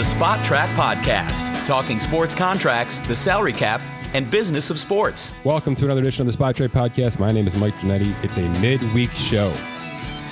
[0.00, 3.82] the Spotrac Podcast, talking sports contracts, the salary cap,
[4.14, 5.30] and business of sports.
[5.44, 7.18] Welcome to another edition of the Spotrac Podcast.
[7.18, 8.14] My name is Mike Ginnitti.
[8.24, 9.52] It's a midweek show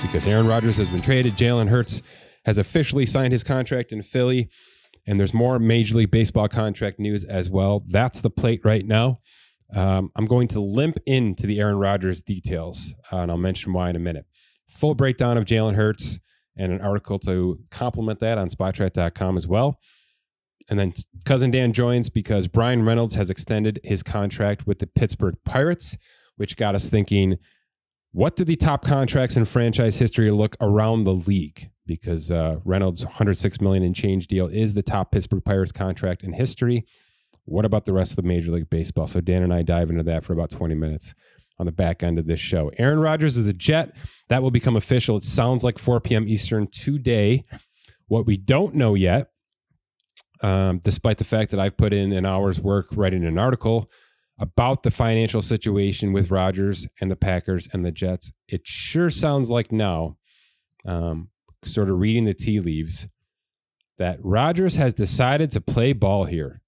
[0.01, 1.33] because Aaron Rodgers has been traded.
[1.33, 2.01] Jalen Hurts
[2.45, 4.49] has officially signed his contract in Philly,
[5.05, 7.85] and there's more Major League Baseball contract news as well.
[7.89, 9.19] That's the plate right now.
[9.75, 13.91] Um, I'm going to limp into the Aaron Rodgers details, uh, and I'll mention why
[13.91, 14.25] in a minute.
[14.67, 16.17] Full breakdown of Jalen Hurts
[16.55, 19.79] and an article to complement that on spotrac.com as well.
[20.69, 20.93] And then
[21.25, 25.97] cousin Dan joins because Bryan Reynolds has extended his contract with the Pittsburgh Pirates,
[26.35, 27.37] which got us thinking,
[28.11, 31.69] what do the top contracts in franchise history look around the league?
[31.85, 36.33] Because uh, Reynolds' 106 million in change deal is the top Pittsburgh Pirates contract in
[36.33, 36.85] history.
[37.45, 39.07] What about the rest of the Major League Baseball?
[39.07, 41.15] So Dan and I dive into that for about 20 minutes
[41.59, 42.71] on the back end of this show.
[42.77, 43.93] Aaron Rodgers is a Jet.
[44.29, 45.17] That will become official.
[45.17, 46.27] It sounds like 4 p.m.
[46.27, 47.43] Eastern today.
[48.07, 49.29] What we don't know yet,
[50.41, 53.87] um, despite the fact that I've put in an hour's work writing an article
[54.39, 59.49] about the financial situation with Rodgers and the Packers and the Jets, it sure sounds
[59.49, 60.17] like now,
[60.85, 61.29] um,
[61.65, 63.07] sort of reading the tea leaves,
[63.97, 66.61] that Rodgers has decided to play ball here.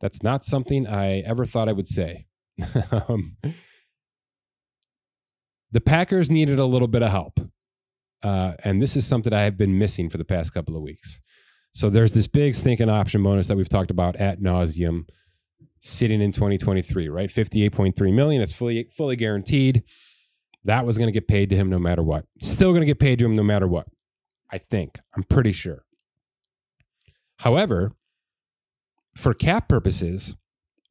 [0.00, 2.26] That's not something I ever thought I would say.
[2.92, 3.36] um,
[5.72, 7.40] the Packers needed a little bit of help.
[8.22, 11.20] Uh, and this is something I have been missing for the past couple of weeks.
[11.72, 15.08] So there's this big stinking option bonus that we've talked about at nauseum
[15.78, 17.30] sitting in 2023, right?
[17.30, 18.42] 58.3 million.
[18.42, 19.84] It's fully fully guaranteed.
[20.64, 22.26] That was going to get paid to him no matter what.
[22.40, 23.86] Still going to get paid to him no matter what.
[24.50, 24.98] I think.
[25.16, 25.84] I'm pretty sure.
[27.38, 27.92] However,
[29.16, 30.36] for cap purposes,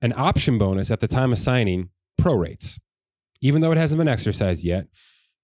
[0.01, 2.79] an option bonus at the time of signing prorates
[3.41, 4.87] even though it hasn't been exercised yet.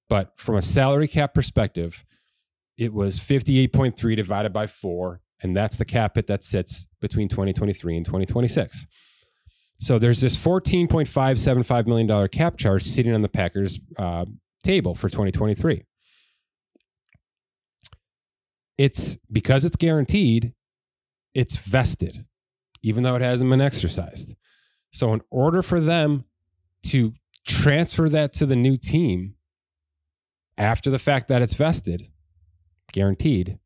[0.09, 2.05] But from a salary cap perspective,
[2.77, 7.97] it was 58.3 divided by four, and that's the cap hit that sits between 2023
[7.97, 8.85] and 2026.
[9.79, 14.25] So there's this $14.575 million cap charge sitting on the Packers uh,
[14.63, 15.83] table for 2023.
[18.77, 20.53] It's because it's guaranteed,
[21.33, 22.25] it's vested,
[22.83, 24.35] even though it hasn't been exercised.
[24.91, 26.25] So, in order for them
[26.87, 27.13] to
[27.45, 29.35] transfer that to the new team
[30.57, 32.09] after the fact that it's vested,
[32.91, 33.59] guaranteed,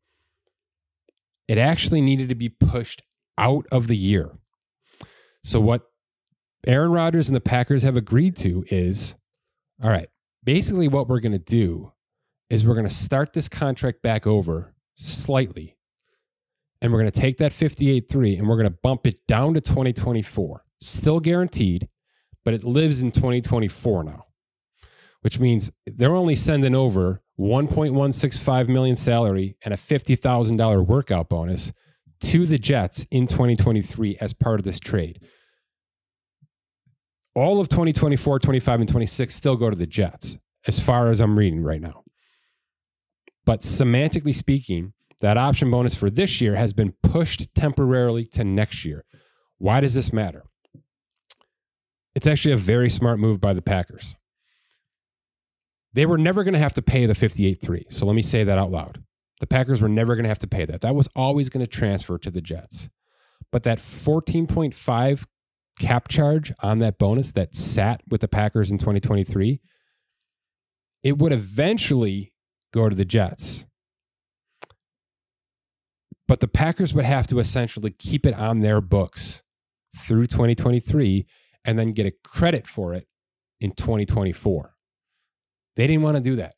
[1.48, 3.02] it actually needed to be pushed
[3.38, 4.38] out of the year.
[5.42, 5.90] So, what
[6.66, 9.14] Aaron Rodgers and the Packers have agreed to is
[9.82, 10.08] all right,
[10.44, 11.92] basically, what we're going to do
[12.50, 15.76] is we're going to start this contract back over slightly.
[16.82, 19.60] And we're going to take that 58.3 and we're going to bump it down to
[19.60, 21.88] 2024, still guaranteed,
[22.44, 24.26] but it lives in 2024 now,
[25.22, 31.72] which means they're only sending over 1.165 million salary and a $50,000 workout bonus
[32.20, 35.20] to the Jets in 2023 as part of this trade.
[37.34, 41.38] All of 2024, 25, and 26 still go to the Jets, as far as I'm
[41.38, 42.02] reading right now.
[43.46, 48.84] But semantically speaking, that option bonus for this year has been pushed temporarily to next
[48.84, 49.04] year.
[49.58, 50.44] Why does this matter?
[52.14, 54.16] It's actually a very smart move by the Packers.
[55.92, 57.92] They were never going to have to pay the 58-3.
[57.92, 59.02] So let me say that out loud.
[59.40, 60.82] The Packers were never going to have to pay that.
[60.82, 62.88] That was always going to transfer to the Jets.
[63.50, 65.26] But that 14.5
[65.78, 69.60] cap charge on that bonus that sat with the Packers in 2023,
[71.02, 72.32] it would eventually
[72.72, 73.66] go to the Jets.
[76.28, 79.42] But the Packers would have to essentially keep it on their books
[79.96, 81.26] through 2023
[81.64, 83.06] and then get a credit for it
[83.60, 84.74] in 2024.
[85.76, 86.54] They didn't want to do that.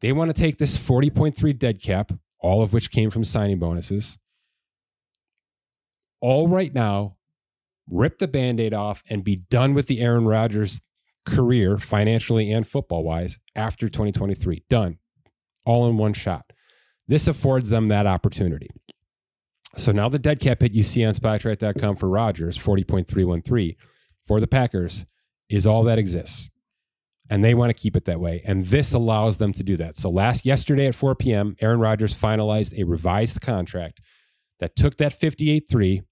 [0.00, 4.18] They want to take this 40.3 dead cap, all of which came from signing bonuses,
[6.20, 7.16] all right now,
[7.88, 10.80] rip the band aid off, and be done with the Aaron Rodgers
[11.24, 14.64] career, financially and football wise, after 2023.
[14.68, 14.98] Done.
[15.64, 16.52] All in one shot.
[17.06, 18.68] This affords them that opportunity.
[19.76, 23.76] So now the dead cap hit you see on Spotrac.com for Rodgers, 40.313
[24.28, 25.06] for the Packers
[25.48, 26.50] is all that exists.
[27.30, 28.42] And they want to keep it that way.
[28.44, 29.96] And this allows them to do that.
[29.96, 34.00] So last yesterday at 4 p.m., Aaron Rodgers finalized a revised contract
[34.60, 36.02] that took that 58-3,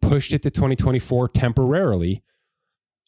[0.00, 2.22] pushed it to 2024 temporarily,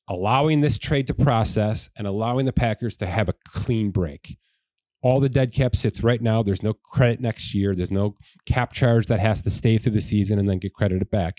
[0.09, 4.37] allowing this trade to process and allowing the Packers to have a clean break.
[5.03, 6.43] All the dead cap sits right now.
[6.43, 7.75] There's no credit next year.
[7.75, 11.11] There's no cap charge that has to stay through the season and then get credited
[11.11, 11.39] back.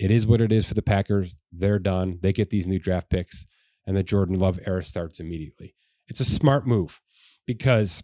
[0.00, 1.36] It is what it is for the Packers.
[1.52, 2.18] They're done.
[2.22, 3.46] They get these new draft picks,
[3.86, 5.74] and the Jordan Love era starts immediately.
[6.08, 7.02] It's a smart move
[7.46, 8.02] because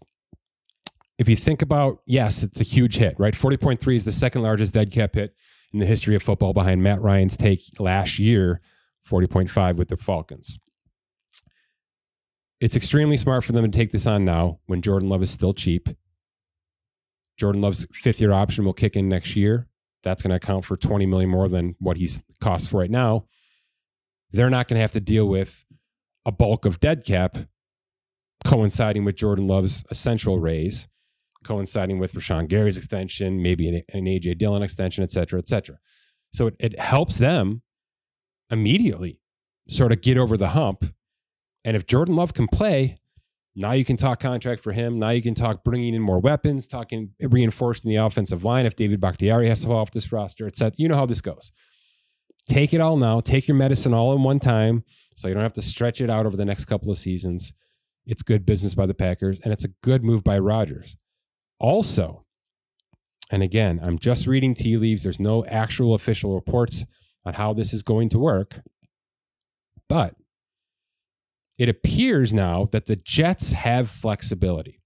[1.17, 3.33] if you think about, yes, it's a huge hit, right?
[3.33, 5.33] 40.3 is the second largest dead cap hit
[5.73, 8.61] in the history of football behind Matt Ryan's take last year,
[9.09, 10.59] 40.5 with the Falcons.
[12.61, 15.55] It's extremely smart for them to take this on now when Jordan Love is still
[15.55, 15.89] cheap.
[17.37, 19.67] Jordan Love's fifth year option will kick in next year.
[20.07, 23.25] That's going to account for 20 million more than what he's costs right now.
[24.31, 25.65] They're not going to have to deal with
[26.25, 27.37] a bulk of dead cap
[28.45, 30.87] coinciding with Jordan Love's essential raise,
[31.43, 35.77] coinciding with Rashan Gary's extension, maybe an, an AJ Dillon extension, et cetera, et cetera.
[36.31, 37.61] So it, it helps them
[38.49, 39.19] immediately
[39.67, 40.93] sort of get over the hump.
[41.65, 42.97] And if Jordan Love can play,
[43.57, 44.99] now you can talk contract for him.
[44.99, 48.67] Now you can talk bringing in more weapons, talking reinforcing the offensive line.
[48.67, 50.75] If David Bakhtiari has to fall off this roster, etc.
[50.77, 51.51] You know how this goes.
[52.47, 53.19] Take it all now.
[53.19, 54.83] Take your medicine all in one time,
[55.15, 57.51] so you don't have to stretch it out over the next couple of seasons.
[58.05, 60.95] It's good business by the Packers, and it's a good move by Rodgers.
[61.59, 62.25] Also,
[63.31, 65.01] and again, I'm just reading tea leaves.
[65.01, 66.85] There's no actual official reports
[67.25, 68.61] on how this is going to work.
[69.89, 70.13] But
[71.57, 74.81] it appears now that the Jets have flexibility.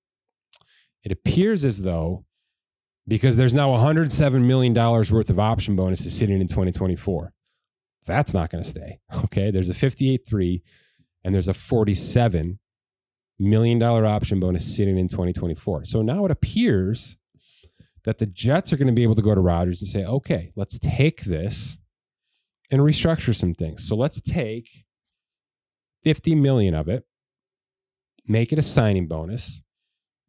[1.04, 2.26] It appears as though,
[3.08, 7.34] because there's now $107 million worth of option bonuses sitting in 2024,
[8.06, 9.00] that's not going to stay.
[9.26, 9.52] Okay.
[9.52, 10.64] There's a 58 3
[11.24, 12.60] and there's a 47
[13.40, 15.86] million dollar option bonus sitting in 2024.
[15.86, 17.18] So now it appears
[18.04, 20.52] that the Jets are going to be able to go to Rodgers and say, okay,
[20.56, 21.78] let's take this
[22.70, 23.88] and restructure some things.
[23.88, 24.86] So let's take
[26.04, 27.06] 50 million of it,
[28.28, 29.62] make it a signing bonus.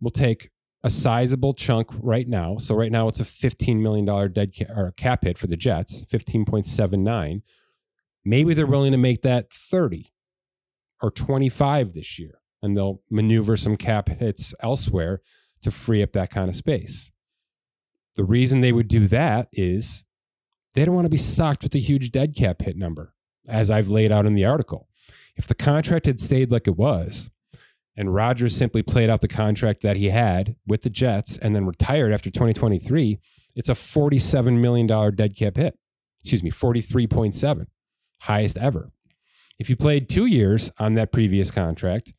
[0.00, 0.50] We'll take
[0.84, 2.56] a sizable chunk right now.
[2.58, 6.04] So right now it's a $15 million dead ca- or cap hit for the Jets,
[6.06, 7.42] 15.79.
[8.24, 10.12] Maybe they're willing to make that 30
[11.00, 15.20] or 25 this year and they'll maneuver some cap hits elsewhere
[15.62, 17.10] to free up that kind of space.
[18.14, 20.04] The reason they would do that is
[20.74, 23.14] they don't want to be socked with a huge dead cap hit number,
[23.48, 24.88] as I've laid out in the article.
[25.36, 27.30] If the contract had stayed like it was,
[27.96, 31.66] and Rodgers simply played out the contract that he had with the Jets and then
[31.66, 33.18] retired after 2023,
[33.54, 35.78] it's a $47 million dead cap hit.
[36.20, 37.66] Excuse me, 43.7,
[38.22, 38.90] highest ever.
[39.58, 42.14] If you played two years on that previous contract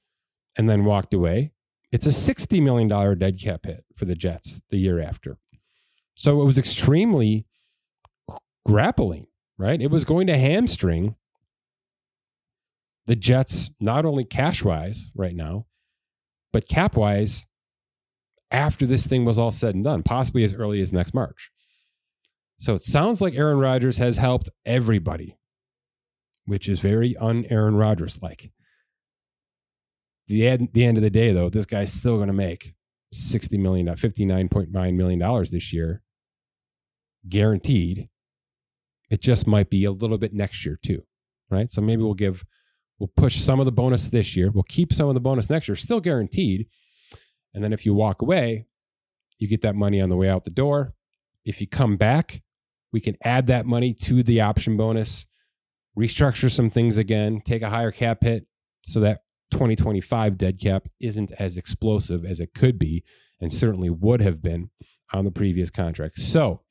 [0.57, 1.51] and then walked away,
[1.91, 5.37] it's a $60 million dead cap hit for the Jets the year after.
[6.15, 7.45] So it was extremely
[8.65, 9.27] grappling,
[9.57, 9.81] right?
[9.81, 11.15] It was going to hamstring
[13.05, 15.65] the Jets, not only cash wise right now,
[16.51, 17.45] but cap wise
[18.51, 21.51] after this thing was all said and done, possibly as early as next March.
[22.59, 25.37] So it sounds like Aaron Rodgers has helped everybody,
[26.45, 28.51] which is very un Aaron Rodgers like.
[30.27, 32.75] The end, the end of the day, though, this guy's still going to make
[33.13, 36.01] $60 million, uh, $59.9 million this year,
[37.27, 38.07] guaranteed.
[39.09, 41.03] It just might be a little bit next year, too,
[41.49, 41.69] right?
[41.69, 42.45] So maybe we'll give
[43.03, 44.49] We'll push some of the bonus this year.
[44.49, 46.67] We'll keep some of the bonus next year, still guaranteed.
[47.53, 48.65] And then if you walk away,
[49.37, 50.93] you get that money on the way out the door.
[51.43, 52.41] If you come back,
[52.93, 55.25] we can add that money to the option bonus,
[55.99, 58.45] restructure some things again, take a higher cap hit
[58.85, 63.03] so that 2025 dead cap isn't as explosive as it could be
[63.41, 64.69] and certainly would have been
[65.11, 66.19] on the previous contract.
[66.19, 66.61] So,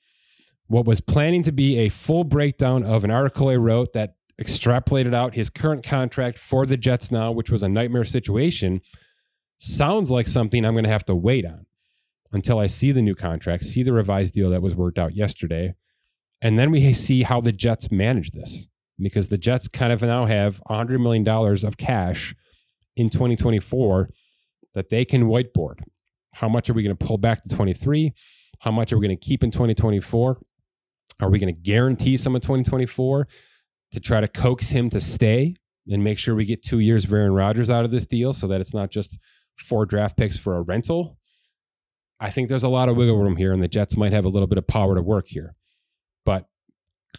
[0.67, 5.15] what was planning to be a full breakdown of an article I wrote that extrapolated
[5.15, 8.81] out his current contract for the Jets now, which was a nightmare situation,
[9.59, 11.67] sounds like something I'm going to have to wait on
[12.33, 15.75] until I see the new contract, see the revised deal that was worked out yesterday.
[16.41, 20.27] And then we see how the Jets manage this because the Jets kind of now
[20.27, 22.35] have $100 million of cash
[22.97, 24.11] in 2024
[24.75, 25.81] that they can whiteboard.
[26.35, 28.13] How much are we going to pull back to 23?
[28.61, 30.39] How much are we going to keep in 2024?
[31.21, 33.29] Are we going to guarantee some of 2024?
[33.93, 35.55] To try to coax him to stay
[35.89, 38.47] and make sure we get two years of Aaron Rodgers out of this deal so
[38.49, 39.19] that it's not just
[39.57, 41.19] four draft picks for a rental.
[42.21, 44.29] I think there's a lot of wiggle room here, and the Jets might have a
[44.29, 45.55] little bit of power to work here.
[46.25, 46.47] But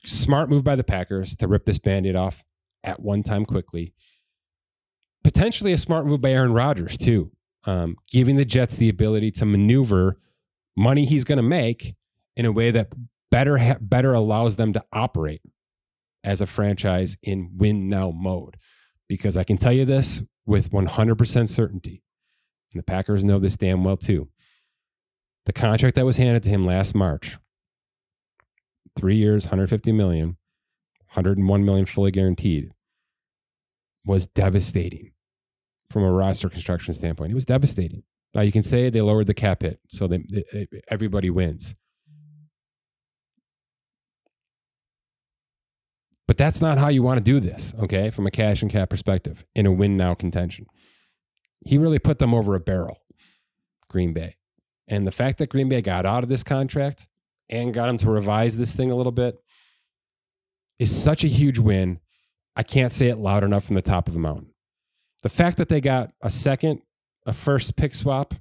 [0.05, 2.43] smart move by the Packers to rip this band-aid off
[2.83, 3.93] at one time quickly.
[5.23, 7.31] Potentially a smart move by Aaron Rodgers, too,
[7.65, 10.19] um, giving the Jets the ability to maneuver
[10.75, 11.95] money he's going to make
[12.35, 12.93] in a way that
[13.29, 15.41] better ha- better allows them to operate
[16.23, 18.57] as a franchise in win now mode.
[19.07, 22.03] Because I can tell you this with 100% certainty,
[22.71, 24.29] and the Packers know this damn well too.
[25.45, 27.37] The contract that was handed to him last March,
[28.95, 30.37] three years, 150 million,
[31.13, 32.71] 101 million fully guaranteed,
[34.05, 35.11] was devastating
[35.89, 37.31] from a roster construction standpoint.
[37.31, 38.03] It was devastating.
[38.33, 41.75] Now you can say they lowered the cap hit, so they, everybody wins.
[46.27, 48.09] But that's not how you want to do this, okay?
[48.09, 50.67] From a cash and cap perspective in a win now contention.
[51.65, 52.97] He really put them over a barrel,
[53.89, 54.37] Green Bay.
[54.87, 57.07] And the fact that Green Bay got out of this contract
[57.49, 59.37] and got him to revise this thing a little bit
[60.79, 61.99] is such a huge win.
[62.55, 64.53] I can't say it loud enough from the top of the mountain.
[65.23, 66.81] The fact that they got a second,
[67.25, 68.33] a first pick swap,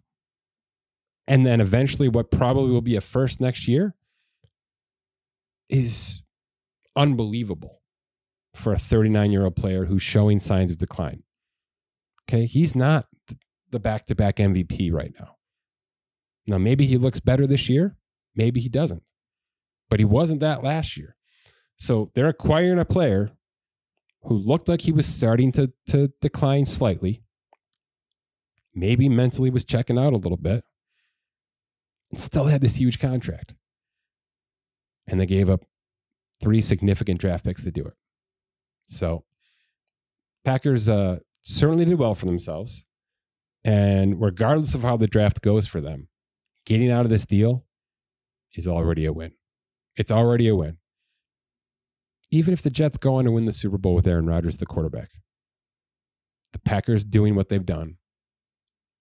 [1.28, 3.94] and then eventually what probably will be a first next year
[5.68, 6.22] is
[6.96, 7.82] unbelievable
[8.54, 11.22] for a 39 year old player who's showing signs of decline.
[12.28, 12.46] Okay.
[12.46, 13.06] He's not
[13.70, 15.37] the back to back MVP right now.
[16.46, 17.96] Now, maybe he looks better this year.
[18.34, 19.02] Maybe he doesn't.
[19.88, 21.16] But he wasn't that last year.
[21.76, 23.30] So they're acquiring a player
[24.22, 27.22] who looked like he was starting to, to decline slightly.
[28.75, 30.64] Maybe mentally was checking out a little bit
[32.11, 33.54] and still had this huge contract.
[35.06, 35.64] And they gave up
[36.42, 37.94] three significant draft picks to do it.
[38.88, 39.25] So
[40.44, 42.84] Packers uh, certainly did well for themselves.
[43.64, 46.08] And regardless of how the draft goes for them,
[46.66, 47.64] getting out of this deal
[48.54, 49.32] is already a win.
[49.96, 50.78] It's already a win.
[52.30, 54.66] Even if the Jets go on to win the Super Bowl with Aaron Rodgers, the
[54.66, 55.11] quarterback,
[56.52, 57.96] the Packers doing what they've done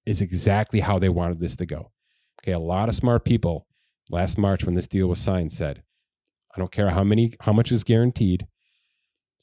[0.05, 1.91] is exactly how they wanted this to go.
[2.41, 3.67] Okay, a lot of smart people
[4.09, 5.83] last March when this deal was signed said,
[6.55, 8.47] I don't care how many how much is guaranteed.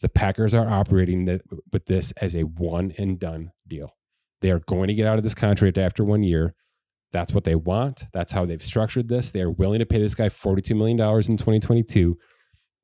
[0.00, 1.40] The Packers are operating
[1.72, 3.96] with this as a one and done deal.
[4.40, 6.54] They are going to get out of this contract after one year.
[7.12, 8.04] That's what they want.
[8.12, 9.32] That's how they've structured this.
[9.32, 12.18] They are willing to pay this guy $42 million in 2022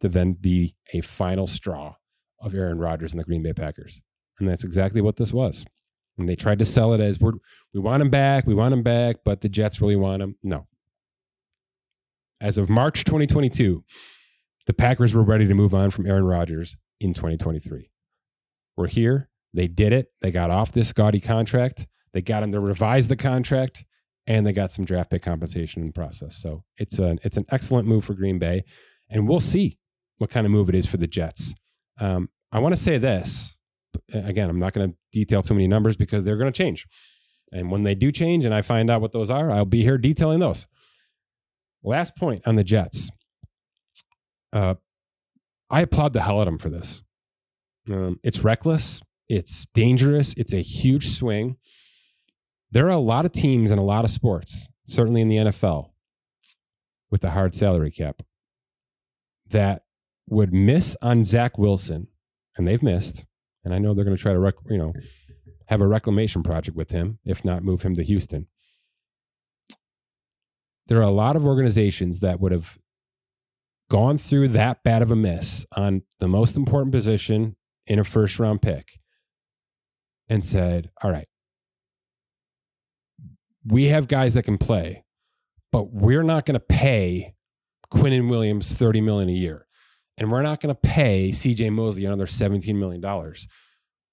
[0.00, 1.95] to then be a final straw
[2.40, 4.00] of Aaron Rodgers and the Green Bay Packers.
[4.38, 5.64] And that's exactly what this was.
[6.19, 7.33] And they tried to sell it as we're,
[7.73, 10.37] we want him back, we want him back, but the Jets really want him.
[10.43, 10.66] No.
[12.40, 13.85] As of March 2022,
[14.66, 17.90] the Packers were ready to move on from Aaron Rodgers in 2023.
[18.76, 19.28] We're here.
[19.52, 20.09] They did it.
[20.21, 21.87] They got off this gaudy contract.
[22.12, 23.85] They got him to revise the contract
[24.26, 26.37] and they got some draft pick compensation in process.
[26.37, 28.64] So it's an it's an excellent move for Green Bay,
[29.11, 29.78] and we'll see
[30.18, 31.54] what kind of move it is for the Jets.
[31.99, 33.56] Um, I want to say this
[34.12, 34.49] again.
[34.49, 36.87] I'm not going to detail too many numbers because they're going to change,
[37.52, 39.99] and when they do change, and I find out what those are, I'll be here
[39.99, 40.66] detailing those.
[41.83, 43.11] Last point on the Jets.
[44.54, 44.75] Uh,
[45.68, 47.02] I applaud the hell out of them for this.
[47.90, 49.02] Um, it's reckless.
[49.28, 50.32] It's dangerous.
[50.34, 51.56] It's a huge swing
[52.75, 55.90] there are a lot of teams in a lot of sports, certainly in the NFL,
[57.08, 58.20] with the hard salary cap
[59.49, 59.82] that
[60.28, 62.08] would miss on Zach Wilson,
[62.56, 63.26] and they've missed.
[63.64, 64.92] And I know they're going to try to, rec- you know,
[65.66, 68.49] have a reclamation project with him, if not move him to Houston.
[70.88, 72.76] There are a lot of organizations that would have
[73.91, 78.38] gone through that bad of a miss on the most important position in a first
[78.38, 78.99] round pick
[80.29, 81.29] and said, all right,
[83.67, 85.05] we have guys that can play,
[85.71, 87.35] but we're not going to pay
[87.93, 89.67] Quinnen Williams 30 million a year.
[90.17, 93.03] And we're not going to pay CJ Mosley another $17 million.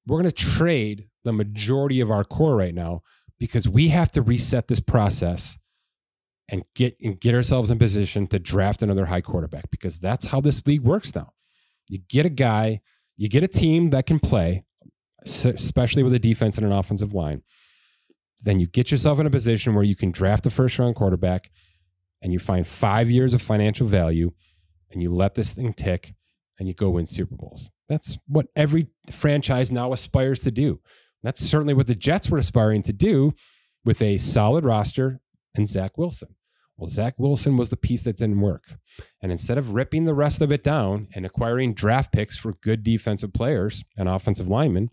[0.08, 3.02] We're going to trade the majority of our core right now
[3.40, 5.60] because we have to reset this process
[6.52, 10.42] and get and get ourselves in position to draft another high quarterback because that's how
[10.42, 11.34] this league works now.
[11.90, 12.82] You get a guy,
[13.18, 14.64] you get a team that can play,
[15.26, 17.42] especially with a defense and an offensive line
[18.44, 21.52] then you get yourself in a position where you can draft the first round quarterback
[22.22, 24.32] and you find five years of financial value
[24.92, 26.14] and you let this thing tick
[26.60, 27.70] and you go win Super Bowls.
[27.88, 30.80] That's what every franchise now aspires to do.
[31.24, 33.34] That's certainly what the Jets were aspiring to do
[33.86, 35.20] with a solid roster
[35.56, 36.36] and Zach Wilson.
[36.82, 38.74] Well, Zach Wilson was the piece that didn't work.
[39.22, 42.82] And instead of ripping the rest of it down and acquiring draft picks for good
[42.82, 44.90] defensive players and offensive linemen,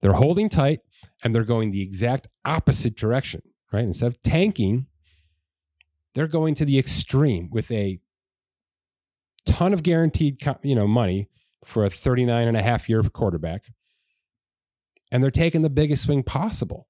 [0.00, 0.80] they're holding tight
[1.22, 3.84] and they're going the exact opposite direction, right?
[3.84, 4.86] Instead of tanking,
[6.14, 8.00] they're going to the extreme with a
[9.44, 11.28] ton of guaranteed you know money
[11.66, 13.66] for a 39 and a half year quarterback
[15.12, 16.86] and they're taking the biggest swing possible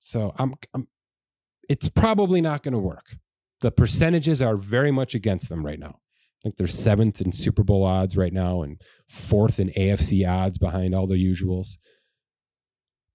[0.00, 0.86] so i'm, I'm
[1.70, 3.16] it's probably not going to work
[3.62, 5.96] the percentages are very much against them right now
[6.40, 10.56] I think they're seventh in Super Bowl odds right now and fourth in AFC odds
[10.56, 11.76] behind all the usuals.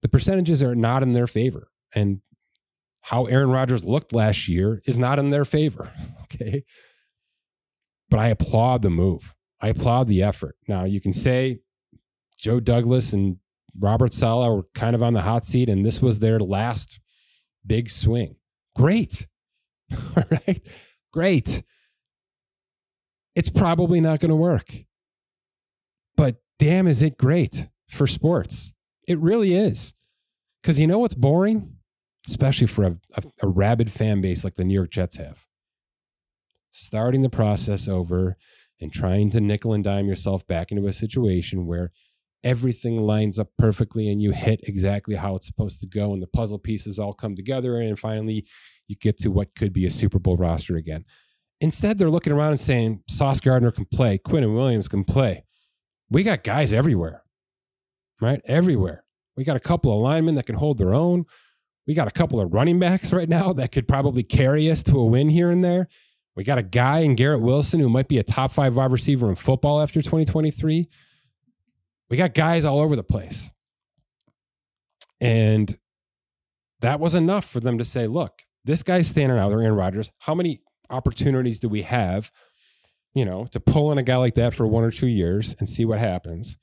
[0.02, 1.66] The percentages are not in their favor.
[1.92, 2.20] And
[3.00, 5.92] how Aaron Rodgers looked last year is not in their favor.
[6.26, 6.64] Okay.
[8.10, 9.32] But I applaud the move.
[9.60, 10.56] I applaud the effort.
[10.66, 11.60] Now, you can say
[12.36, 13.38] Joe Douglas and
[13.78, 16.98] Robert Saleh were kind of on the hot seat, and this was their last
[17.64, 18.34] big swing.
[18.76, 19.26] Great.
[20.16, 20.60] All right.
[21.12, 21.62] Great.
[23.34, 24.74] It's probably not going to work.
[26.16, 28.74] But damn, is it great for sports?
[29.08, 29.94] It really is.
[30.62, 31.76] Because you know what's boring?
[32.26, 35.46] Especially for a, a, a rabid fan base like the New York Jets have.
[36.70, 38.36] Starting the process over
[38.80, 41.92] and trying to nickel and dime yourself back into a situation where
[42.46, 46.28] everything lines up perfectly and you hit exactly how it's supposed to go and the
[46.28, 48.46] puzzle pieces all come together and finally
[48.86, 51.04] you get to what could be a Super Bowl roster again.
[51.60, 55.44] Instead, they're looking around and saying Sauce Gardner can play, Quinnen Williams can play.
[56.08, 57.24] We got guys everywhere,
[58.20, 58.40] right?
[58.44, 59.02] Everywhere.
[59.36, 61.24] We got a couple of linemen that can hold their own.
[61.88, 64.96] We got a couple of running backs right now that could probably carry us to
[65.00, 65.88] a win here and there.
[66.36, 69.28] We got a guy in Garrett Wilson who might be a top five wide receiver
[69.28, 70.88] in football after 2023.
[72.08, 73.50] We got guys all over the place.
[75.20, 75.76] And
[76.80, 80.10] that was enough for them to say, look, this guy's standing out there, Aaron Rodgers.
[80.18, 80.60] How many
[80.90, 82.30] opportunities do we have,
[83.14, 85.68] you know, to pull in a guy like that for one or two years and
[85.68, 86.58] see what happens?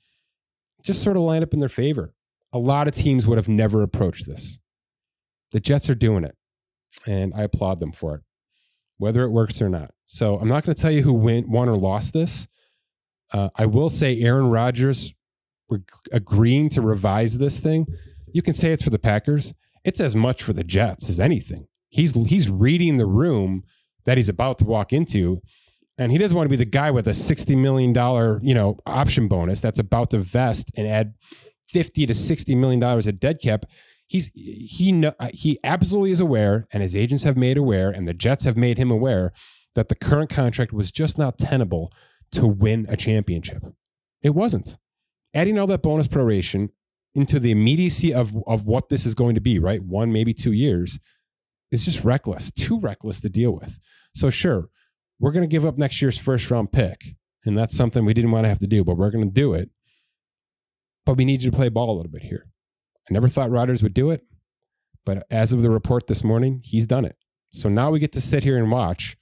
[0.84, 2.14] Just sort of line up in their favor.
[2.52, 4.60] A lot of teams would have never approached this.
[5.52, 6.36] The Jets are doing it,
[7.08, 8.22] and I applaud them for it,
[8.98, 9.92] whether it works or not.
[10.06, 12.48] So I'm not going to tell you who win, won or lost this.
[13.32, 15.14] Uh, I will say Aaron Rodgers
[16.12, 17.86] agreeing to revise this thing.
[18.34, 19.54] You can say it's for the Packers.
[19.84, 21.68] It's as much for the Jets as anything.
[21.90, 23.64] He's he's reading the room
[24.06, 25.42] that he's about to walk into,
[25.98, 28.78] and he doesn't want to be the guy with a sixty million dollar you know
[28.86, 31.14] option bonus that's about to vest and add
[31.68, 33.66] fifty to sixty million dollars of dead cap.
[34.08, 38.14] He's he uh, he absolutely is aware, and his agents have made aware, and the
[38.14, 39.34] Jets have made him aware
[39.76, 41.92] that the current contract was just not tenable
[42.32, 43.64] to win a championship.
[44.22, 44.78] It wasn't.
[45.34, 46.70] Adding all that bonus proration
[47.16, 49.84] into the immediacy of of what this is going to be, right?
[49.84, 51.00] One, maybe two years,
[51.72, 53.80] is just reckless, too reckless to deal with.
[54.14, 54.70] So sure,
[55.20, 57.16] we're going to give up next year's first round pick,
[57.46, 59.54] and that's something we didn't want to have to do, but we're going to do
[59.54, 59.70] it.
[61.06, 62.46] But we need you to play ball a little bit here.
[63.10, 64.22] I never thought Rodgers would do it,
[65.06, 67.18] but as of the report this morning, he's done it.
[67.52, 69.18] So now we get to sit here and watch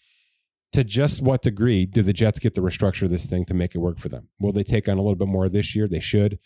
[0.73, 3.79] to just what degree do the Jets get to restructure this thing to make it
[3.79, 4.29] work for them?
[4.39, 5.87] Will they take on a little bit more this year?
[5.87, 6.39] They should.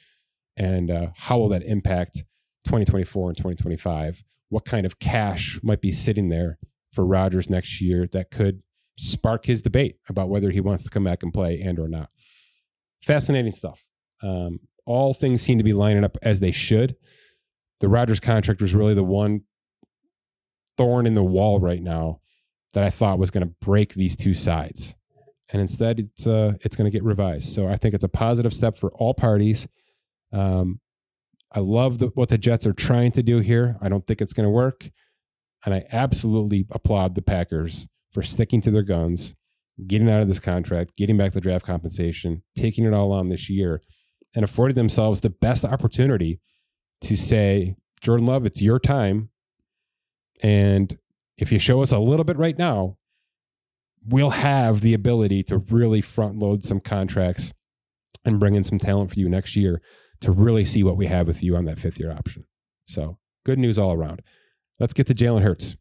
[0.58, 2.24] And uh, how will that impact
[2.66, 4.24] 2024 and 2025?
[4.50, 6.58] What kind of cash might be sitting there
[6.94, 8.64] for Rodgers next year that could
[8.98, 12.10] spark his debate about whether he wants to come back and play and or not?
[13.04, 13.84] Fascinating stuff.
[14.24, 16.96] Um, all things seem to be lining up as they should.
[17.80, 19.42] The Rodgers contract was really the one
[20.78, 22.22] thorn in the wall right now
[22.76, 24.96] that I thought was going to break these two sides.
[25.50, 27.54] And instead, it's uh, it's going to get revised.
[27.54, 29.66] So I think it's a positive step for all parties.
[30.34, 30.82] Um,
[31.54, 33.78] I love the, what the Jets are trying to do here.
[33.82, 34.90] I don't think it's going to work,
[35.66, 39.36] and I absolutely applaud the Packers for sticking to their guns,
[39.88, 43.50] getting out of this contract, getting back the draft compensation, taking it all on this
[43.50, 43.82] year,
[44.36, 46.42] and affording themselves the best opportunity
[47.02, 49.30] to say, Jordan Love, it's your time,
[50.42, 50.98] and
[51.38, 52.98] if you show us a little bit right now,
[54.06, 57.54] we'll have the ability to really front load some contracts
[58.24, 59.82] and bring in some talent for you next year
[60.22, 62.46] to really see what we have with you on that fifth year option.
[62.86, 64.22] So good news all around.
[64.80, 65.76] Let's get to Jalen Hurts.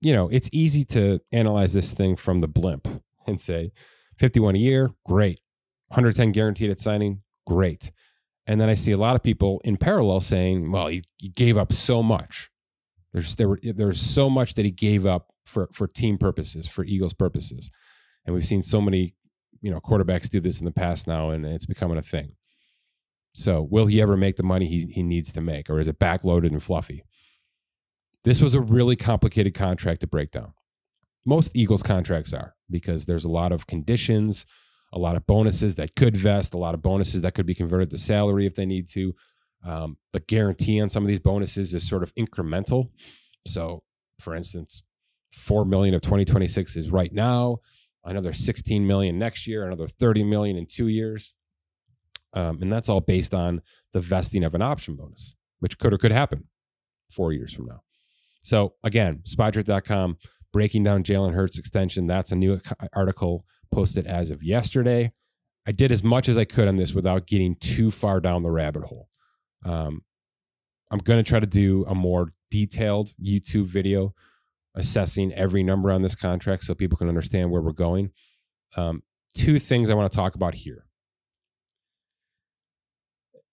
[0.00, 2.86] You know, it's easy to analyze this thing from the blimp
[3.26, 3.72] and say
[4.18, 5.40] 51 a year, great.
[5.88, 7.90] 110 guaranteed at signing, great.
[8.46, 11.56] And then I see a lot of people in parallel saying, well, he, he gave
[11.56, 12.50] up so much.
[13.14, 16.84] There's there were there's so much that he gave up for for team purposes, for
[16.84, 17.70] Eagles purposes,
[18.26, 19.14] and we've seen so many
[19.62, 22.32] you know quarterbacks do this in the past now, and it's becoming a thing.
[23.32, 26.00] So will he ever make the money he he needs to make, or is it
[26.00, 27.04] backloaded and fluffy?
[28.24, 30.52] This was a really complicated contract to break down.
[31.24, 34.44] Most Eagles contracts are because there's a lot of conditions,
[34.92, 37.90] a lot of bonuses that could vest, a lot of bonuses that could be converted
[37.90, 39.14] to salary if they need to.
[39.64, 42.90] Um, the guarantee on some of these bonuses is sort of incremental.
[43.46, 43.82] So,
[44.20, 44.82] for instance,
[45.32, 47.58] four million of 2026 is right now,
[48.04, 51.34] another 16 million next year, another 30 million in two years,
[52.34, 55.98] um, and that's all based on the vesting of an option bonus, which could or
[55.98, 56.44] could happen
[57.10, 57.82] four years from now.
[58.42, 60.18] So again, Spotrac.com
[60.52, 62.06] breaking down Jalen Hurts extension.
[62.06, 62.60] That's a new
[62.92, 65.12] article posted as of yesterday.
[65.66, 68.50] I did as much as I could on this without getting too far down the
[68.50, 69.08] rabbit hole.
[69.64, 70.02] Um,
[70.90, 74.14] I'm going to try to do a more detailed YouTube video
[74.74, 78.10] assessing every number on this contract so people can understand where we're going.
[78.76, 79.02] Um,
[79.34, 80.86] two things I want to talk about here.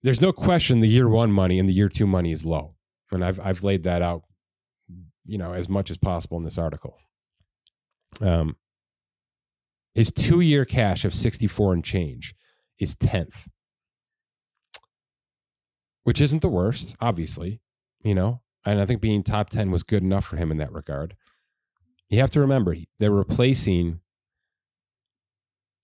[0.03, 2.75] there's no question the year one money and the year two money is low.
[3.11, 4.23] And I've I've laid that out,
[5.25, 6.97] you know, as much as possible in this article.
[8.21, 8.55] Um,
[9.93, 12.33] his two year cash of 64 and change
[12.79, 13.47] is 10th,
[16.03, 17.61] which isn't the worst, obviously,
[18.03, 18.41] you know.
[18.65, 21.15] And I think being top 10 was good enough for him in that regard.
[22.09, 24.01] You have to remember, they're replacing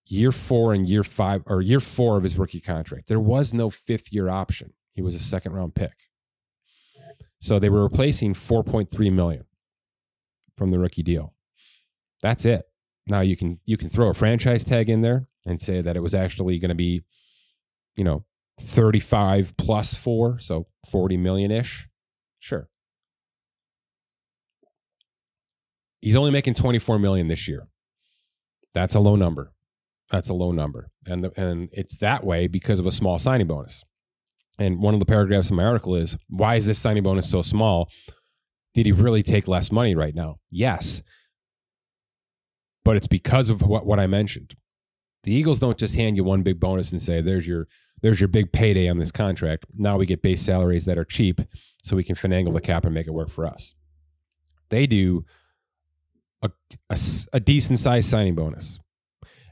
[0.05, 3.07] year four and year five, or year four of his rookie contract.
[3.07, 4.73] There was no fifth year option.
[4.93, 5.93] He was a second round pick.
[7.39, 9.45] So they were replacing 4.3 million
[10.57, 11.33] from the rookie deal.
[12.21, 12.63] That's it.
[13.07, 16.01] Now you can you can throw a franchise tag in there and say that it
[16.01, 17.03] was actually going to be,
[17.95, 18.25] you know,
[18.59, 21.87] 35 plus four, so 40 million ish.
[22.39, 22.69] Sure.
[26.01, 27.67] He's only making 24 million this year.
[28.73, 29.53] That's a low number.
[30.09, 30.89] That's a low number.
[31.05, 33.83] And the, and it's that way because of a small signing bonus.
[34.59, 37.41] And one of the paragraphs in my article is why is this signing bonus so
[37.41, 37.89] small?
[38.73, 40.37] Did he really take less money right now?
[40.49, 41.03] Yes.
[42.83, 44.55] But it's because of what, what I mentioned.
[45.23, 47.67] The Eagles don't just hand you one big bonus and say, there's your
[48.01, 49.65] there's your big payday on this contract.
[49.75, 51.41] Now we get base salaries that are cheap
[51.83, 53.73] so we can finagle the cap and make it work for us.
[54.69, 55.25] They do
[56.41, 56.51] a,
[56.89, 56.97] a,
[57.33, 58.79] a decent sized signing bonus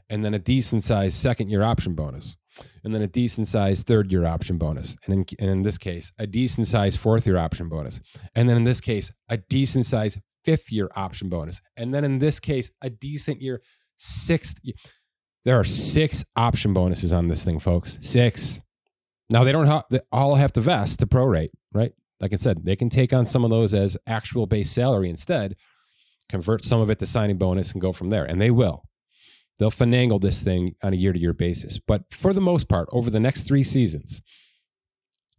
[0.08, 2.36] and then a decent sized second year option bonus
[2.84, 4.96] and then a decent sized third year option bonus.
[5.04, 8.00] And in, and in this case, a decent sized fourth year option bonus.
[8.34, 11.60] And then in this case, a decent sized fifth year option bonus.
[11.76, 13.60] And then in this case, a decent year
[13.96, 14.58] sixth.
[14.62, 14.74] Year.
[15.46, 17.98] There are six option bonuses on this thing, folks.
[18.00, 18.60] Six.
[19.30, 21.92] Now they don't ha- they all have to vest to prorate, right?
[22.18, 25.54] Like I said, they can take on some of those as actual base salary instead,
[26.28, 28.24] convert some of it to signing bonus, and go from there.
[28.24, 28.82] And they will.
[29.60, 31.78] They'll finagle this thing on a year to year basis.
[31.78, 34.22] But for the most part, over the next three seasons,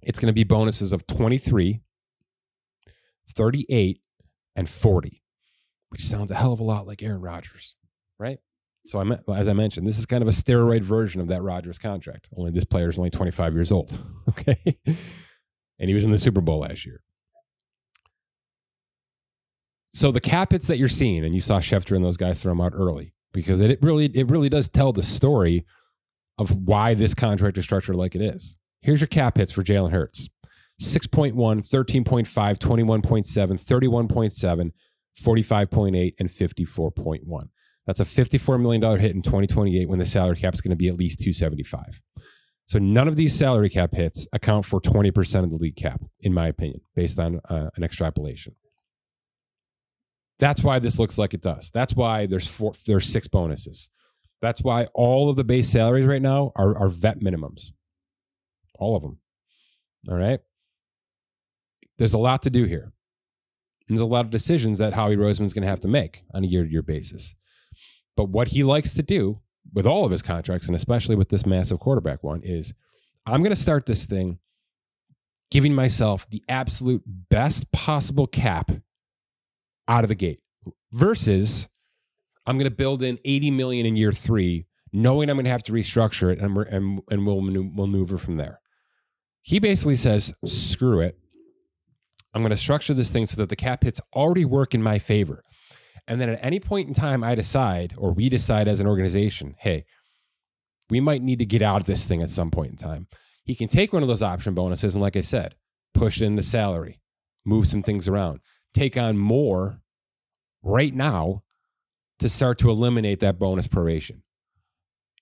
[0.02, 1.82] it's going to be bonuses of 23,
[3.36, 4.02] 38,
[4.56, 5.22] and 40,
[5.90, 7.76] which sounds a hell of a lot like Aaron Rodgers,
[8.18, 8.40] right?
[8.88, 11.78] So, I as I mentioned, this is kind of a steroid version of that Rodgers
[11.78, 12.30] contract.
[12.36, 14.78] Only this player is only 25 years old, okay?
[14.86, 17.02] and he was in the Super Bowl last year.
[19.90, 22.52] So the cap hits that you're seeing, and you saw Schefter and those guys throw
[22.52, 25.66] them out early because it, it really it really does tell the story
[26.38, 28.56] of why this contract is structured like it is.
[28.82, 30.30] Here's your cap hits for Jalen Hurts.
[30.82, 34.72] 6.1, 13.5, 21.7, 31.7,
[35.20, 37.50] 45.8, and 54.1.
[37.88, 40.90] That's a $54 million hit in 2028 when the salary cap is going to be
[40.90, 42.02] at least 275.
[42.66, 46.34] So none of these salary cap hits account for 20% of the league cap, in
[46.34, 48.56] my opinion, based on uh, an extrapolation.
[50.38, 51.72] That's why this looks like it does.
[51.74, 53.90] That's why there's four, there's six bonuses.
[54.42, 57.72] That's why all of the base salaries right now are, are vet minimums.
[58.78, 59.18] All of them.
[60.10, 60.42] All right.
[61.98, 62.92] There's a lot to do here.
[63.88, 66.44] And there's a lot of decisions that Howie Roseman's going to have to make on
[66.44, 67.34] a year to year basis.
[68.18, 69.40] But what he likes to do
[69.72, 72.74] with all of his contracts, and especially with this massive quarterback one, is
[73.26, 74.40] I'm going to start this thing
[75.52, 78.72] giving myself the absolute best possible cap
[79.88, 80.42] out of the gate
[80.92, 81.70] versus
[82.46, 85.64] I'm going to build in 80 million in year three, knowing I'm going to have
[85.64, 88.60] to restructure it and, and, and we'll maneuver from there.
[89.42, 91.18] He basically says, screw it.
[92.34, 95.00] I'm going to structure this thing so that the cap hits already work in my
[95.00, 95.44] favor.
[96.08, 99.56] And then at any point in time, I decide, or we decide as an organization,
[99.60, 99.86] hey,
[100.90, 103.08] we might need to get out of this thing at some point in time.
[103.44, 105.56] He can take one of those option bonuses and, like I said,
[105.94, 107.02] push it into salary,
[107.46, 108.40] move some things around
[108.78, 109.82] take on more
[110.62, 111.44] right now
[112.20, 114.22] to start to eliminate that bonus proration.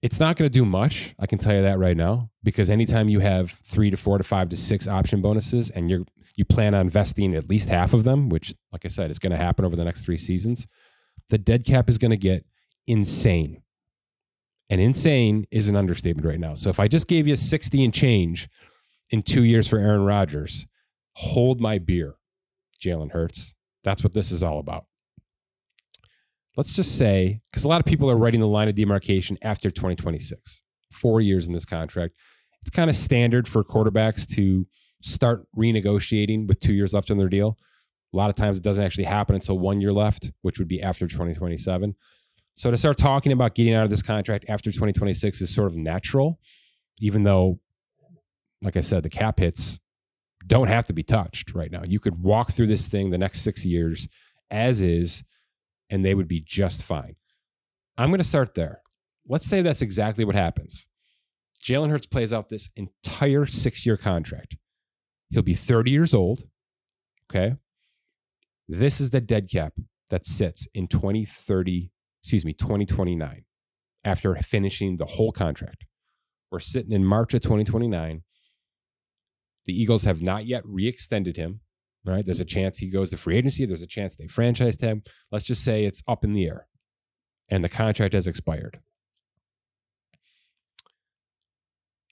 [0.01, 3.09] It's not going to do much, I can tell you that right now, because anytime
[3.09, 6.73] you have three to four to five to six option bonuses and you're you plan
[6.73, 9.65] on vesting at least half of them, which, like I said, is going to happen
[9.65, 10.67] over the next three seasons,
[11.29, 12.45] the dead cap is going to get
[12.87, 13.61] insane.
[14.69, 16.55] And insane is an understatement right now.
[16.55, 18.49] So if I just gave you 60 and change
[19.11, 20.65] in two years for Aaron Rodgers,
[21.13, 22.15] hold my beer.
[22.79, 23.53] Jalen Hurts.
[23.83, 24.85] That's what this is all about.
[26.57, 29.69] Let's just say, because a lot of people are writing the line of demarcation after
[29.69, 32.15] 2026, four years in this contract.
[32.61, 34.65] It's kind of standard for quarterbacks to
[35.01, 37.57] start renegotiating with two years left on their deal.
[38.13, 40.81] A lot of times it doesn't actually happen until one year left, which would be
[40.81, 41.95] after 2027.
[42.55, 45.75] So to start talking about getting out of this contract after 2026 is sort of
[45.75, 46.39] natural,
[46.99, 47.59] even though,
[48.61, 49.79] like I said, the cap hits
[50.47, 51.81] don't have to be touched right now.
[51.85, 54.07] You could walk through this thing the next six years
[54.49, 55.23] as is,
[55.89, 57.15] and they would be just fine.
[57.97, 58.81] I'm going to start there.
[59.27, 60.87] Let's say that's exactly what happens.
[61.61, 64.55] Jalen Hurts plays out this entire six year contract.
[65.35, 66.43] He'll be 30 years old.
[67.29, 67.55] Okay.
[68.69, 69.73] This is the dead cap
[70.09, 71.91] that sits in 2030,
[72.23, 73.43] excuse me, 2029
[74.05, 75.83] after finishing the whole contract.
[76.49, 78.21] We're sitting in March of 2029.
[79.65, 81.59] The Eagles have not yet re extended him.
[82.05, 82.25] Right.
[82.25, 83.65] There's a chance he goes to free agency.
[83.65, 85.03] There's a chance they franchise him.
[85.33, 86.67] Let's just say it's up in the air
[87.49, 88.79] and the contract has expired.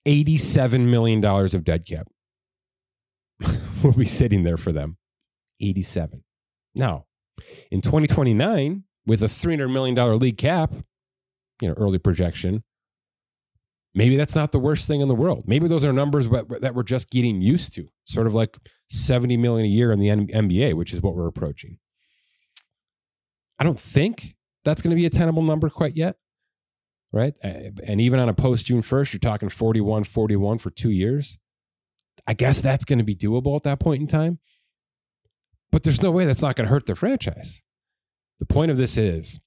[0.06, 2.08] $87 million of dead cap
[3.84, 4.98] will be sitting there for them.
[5.62, 6.24] 87.
[6.76, 7.06] Now,
[7.72, 10.74] in 2029, with a $300 million league cap,
[11.62, 12.64] you know, early projection,
[13.94, 15.44] maybe that's not the worst thing in the world.
[15.46, 18.58] Maybe those are numbers that we're just getting used to, sort of like
[18.90, 21.78] 70 million a year in the NBA, which is what we're approaching.
[23.60, 26.18] I don't think that's going to be a tenable number quite yet
[27.14, 27.36] right?
[27.42, 31.38] And even on a post June 1st, you're talking 41 41 for two years.
[32.26, 34.40] I guess that's going to be doable at that point in time.
[35.72, 37.62] But there's no way that's not going to hurt their franchise.
[38.40, 39.40] The point of this is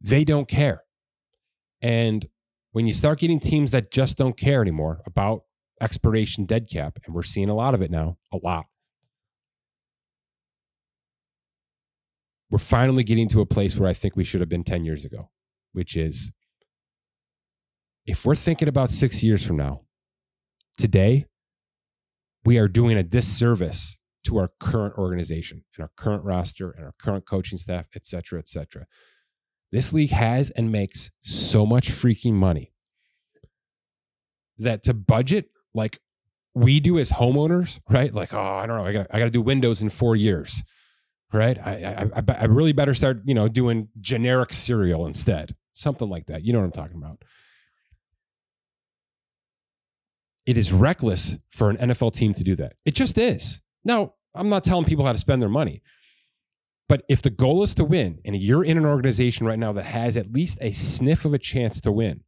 [0.00, 0.82] they don't care.
[1.82, 2.28] And
[2.72, 5.42] when you start getting teams that just don't care anymore about
[5.80, 8.66] expiration dead cap, and we're seeing a lot of it now, a lot,
[12.50, 15.04] we're finally getting to a place where I think we should have been 10 years
[15.04, 15.30] ago,
[15.72, 16.32] which is
[18.08, 19.82] if we're thinking about six years from now,
[20.78, 21.26] today,
[22.42, 26.94] we are doing a disservice to our current organization and our current roster and our
[26.98, 28.86] current coaching staff, et cetera, et cetera.
[29.70, 32.72] This league has and makes so much freaking money
[34.56, 35.98] that to budget like
[36.54, 38.12] we do as homeowners, right?
[38.12, 40.64] Like, oh, I don't know, I got I got to do windows in four years
[41.30, 41.58] right?
[41.58, 46.42] I, I, I really better start, you know, doing generic cereal instead, something like that.
[46.42, 47.22] You know what I'm talking about?
[50.48, 52.72] It is reckless for an NFL team to do that.
[52.86, 53.60] It just is.
[53.84, 55.82] Now, I'm not telling people how to spend their money,
[56.88, 59.84] but if the goal is to win, and you're in an organization right now that
[59.84, 62.24] has at least a sniff of a chance to win,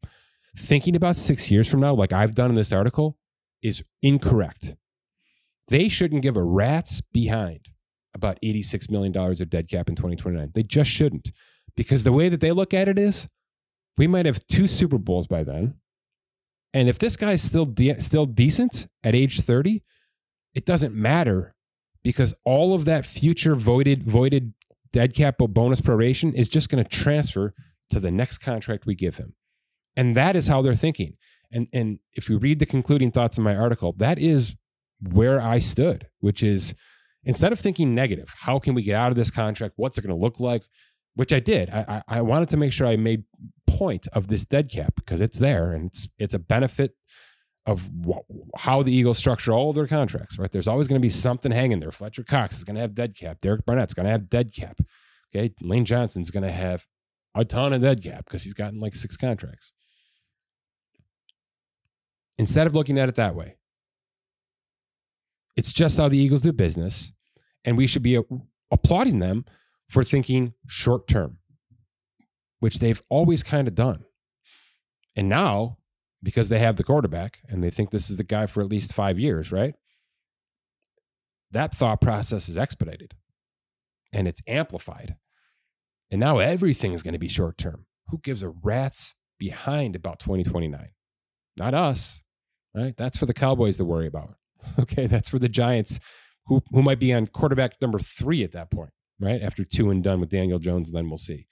[0.55, 3.17] thinking about six years from now, like I've done in this article,
[3.63, 4.75] is incorrect.
[5.69, 7.71] They shouldn't give a rat's behind
[8.13, 10.51] about $86 million of dead cap in 2029.
[10.53, 11.33] They just shouldn't.
[11.75, 13.29] Because the way that they look at it is
[13.97, 15.80] we might have two Super Bowls by then.
[16.73, 19.83] And if this guy's still de- still decent at age 30,
[20.55, 21.55] it doesn't matter
[22.03, 24.55] because all of that future voided voided
[24.93, 27.55] dead cap bonus proration is just going to transfer
[27.91, 29.35] to the next contract we give him.
[29.97, 31.17] And that is how they're thinking.
[31.53, 34.57] And and if you read the concluding thoughts in my article, that is
[35.01, 36.75] where I stood, which is
[37.25, 39.75] instead of thinking negative, how can we get out of this contract?
[39.77, 40.65] What's it going to look like?
[41.15, 41.71] Which I did.
[41.71, 43.25] I, I, I wanted to make sure I made
[43.81, 46.93] point of this dead cap because it's there and it's it's a benefit
[47.65, 47.89] of
[48.59, 50.39] how the Eagles structure all their contracts.
[50.39, 50.53] Right?
[50.53, 51.91] There's always going to be something hanging there.
[51.91, 53.39] Fletcher Cox is going to have dead cap.
[53.41, 54.81] Derek Barnett's going to have dead cap.
[55.35, 56.87] Okay, Lane Johnson's going to have
[57.35, 59.73] a ton of dead cap because he's gotten like six contracts.
[62.39, 63.57] Instead of looking at it that way,
[65.57, 67.13] it's just how the Eagles do business.
[67.65, 68.21] And we should be
[68.71, 69.45] applauding them
[69.89, 71.39] for thinking short term,
[72.61, 74.05] which they've always kind of done.
[75.17, 75.79] And now,
[76.23, 78.93] because they have the quarterback and they think this is the guy for at least
[78.93, 79.75] five years, right?
[81.51, 83.15] That thought process is expedited
[84.13, 85.17] and it's amplified.
[86.11, 87.87] And now everything is going to be short term.
[88.09, 90.91] Who gives a rat's behind about 2029?
[91.57, 92.23] Not us,
[92.75, 92.97] right?
[92.97, 94.35] That's for the Cowboys to worry about.
[94.79, 95.99] Okay, that's for the Giants,
[96.45, 99.41] who who might be on quarterback number three at that point, right?
[99.41, 101.47] After two and done with Daniel Jones, and then we'll see.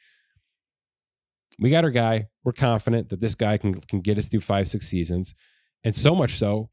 [1.58, 2.26] We got our guy.
[2.44, 5.34] We're confident that this guy can can get us through five, six seasons,
[5.84, 6.70] and so much so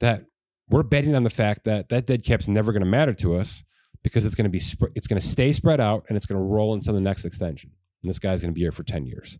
[0.00, 0.24] that
[0.68, 3.64] we're betting on the fact that that dead cap's never going to matter to us
[4.02, 6.38] because it's going to be sp- it's going to stay spread out and it's going
[6.38, 7.70] to roll into the next extension.
[8.02, 9.38] And this guy's going to be here for ten years.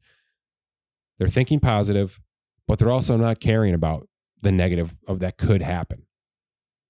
[1.19, 2.21] They're thinking positive,
[2.67, 4.09] but they're also not caring about
[4.43, 6.05] the negative of that could happen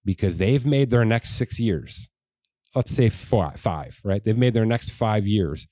[0.05, 2.09] because they've made their next six years,
[2.75, 4.23] let's say five, five, right?
[4.23, 5.67] They've made their next five years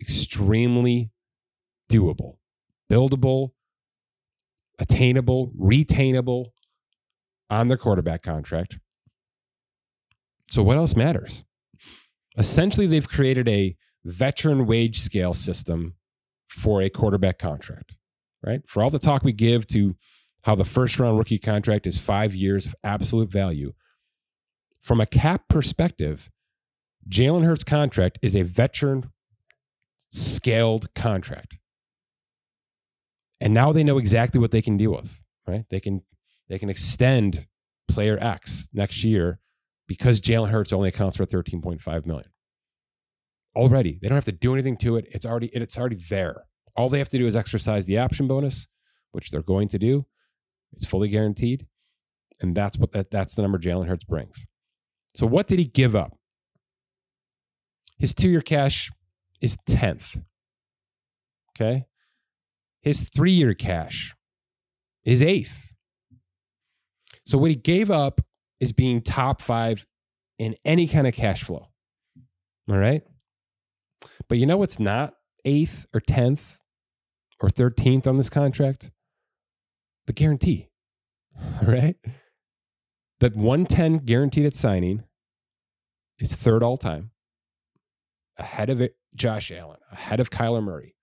[0.00, 1.10] extremely
[1.90, 2.36] doable,
[2.90, 3.50] buildable,
[4.78, 6.46] attainable, retainable
[7.50, 8.78] on their quarterback contract.
[10.50, 11.44] So, what else matters?
[12.36, 15.94] Essentially, they've created a veteran wage scale system
[16.48, 17.96] for a quarterback contract,
[18.44, 18.60] right?
[18.66, 19.96] For all the talk we give to
[20.42, 23.72] how the first round rookie contract is five years of absolute value.
[24.80, 26.30] From a cap perspective,
[27.08, 29.10] Jalen Hurts' contract is a veteran
[30.12, 31.58] scaled contract.
[33.40, 35.64] And now they know exactly what they can deal with, right?
[35.70, 36.02] They can
[36.48, 37.46] they can extend
[37.88, 39.40] player X next year
[39.86, 42.28] because Jalen Hurts only accounts for 13.5 million.
[43.56, 45.06] Already, they don't have to do anything to it.
[45.10, 46.46] It's already it's already there.
[46.76, 48.66] All they have to do is exercise the option bonus,
[49.12, 50.06] which they're going to do.
[50.72, 51.66] It's fully guaranteed,
[52.40, 54.46] and that's what that, that's the number Jalen Hurts brings.
[55.14, 56.16] So what did he give up?
[57.96, 58.90] His two-year cash
[59.40, 60.20] is 10th.
[61.56, 61.86] Okay.
[62.84, 64.14] His three-year cash
[65.04, 65.72] is eighth.
[67.24, 68.20] So what he gave up
[68.60, 69.86] is being top five
[70.38, 71.68] in any kind of cash flow.
[72.68, 73.02] All right.
[74.28, 75.14] But you know what's not
[75.46, 76.58] eighth or 10th
[77.40, 78.90] or 13th on this contract?
[80.06, 80.68] The guarantee.
[81.62, 81.96] All right.
[83.20, 85.04] That 110 guaranteed at signing
[86.18, 87.12] is third all time,
[88.36, 90.93] ahead of it, Josh Allen, ahead of Kyler Murray.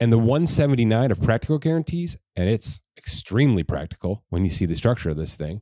[0.00, 5.10] And the 179 of practical guarantees, and it's extremely practical when you see the structure
[5.10, 5.60] of this thing.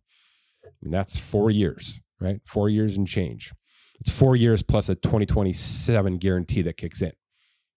[0.65, 2.41] I mean, that's four years, right?
[2.45, 3.53] Four years and change.
[4.01, 7.13] It's four years plus a 2027 guarantee that kicks in.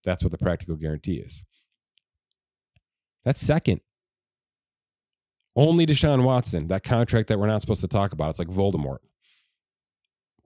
[0.04, 1.44] That's what the practical guarantee is.
[3.24, 3.82] That's second.
[5.56, 8.32] Only Deshaun Watson, that contract that we're not supposed to talk about.
[8.32, 9.00] It's like Voldemort.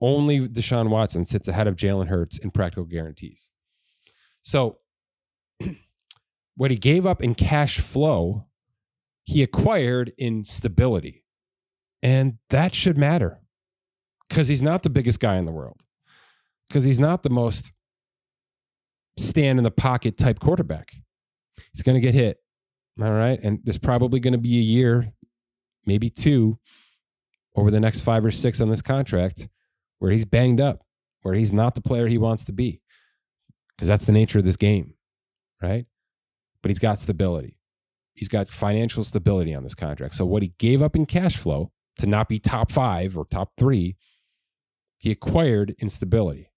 [0.00, 3.50] Only Deshaun Watson sits ahead of Jalen Hurts in practical guarantees.
[4.42, 4.78] So,
[6.56, 8.46] what he gave up in cash flow,
[9.24, 11.24] he acquired in stability.
[12.02, 13.40] And that should matter
[14.28, 15.80] because he's not the biggest guy in the world,
[16.68, 17.72] because he's not the most
[19.18, 20.92] stand in the pocket type quarterback.
[21.72, 22.38] He's going to get hit.
[23.00, 23.40] All right.
[23.42, 25.12] And there's probably going to be a year,
[25.86, 26.58] maybe two,
[27.56, 29.48] over the next five or six on this contract
[29.98, 30.84] where he's banged up,
[31.22, 32.82] where he's not the player he wants to be,
[33.76, 34.94] because that's the nature of this game.
[35.62, 35.86] Right.
[36.64, 37.58] But he's got stability.
[38.14, 40.14] He's got financial stability on this contract.
[40.14, 43.52] So what he gave up in cash flow to not be top five or top
[43.58, 43.98] three,
[44.98, 46.48] he acquired in stability.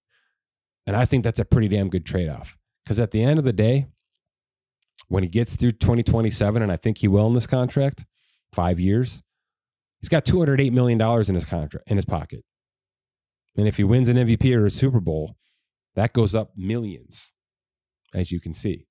[0.86, 2.56] And I think that's a pretty damn good trade off.
[2.82, 3.88] Because at the end of the day,
[5.08, 8.06] when he gets through 2027, and I think he will in this contract,
[8.54, 9.22] five years,
[10.00, 12.44] he's got $208 million in his contract in his pocket.
[13.58, 15.36] And if he wins an MVP or a Super Bowl,
[15.96, 17.34] that goes up millions,
[18.14, 18.87] as you can see.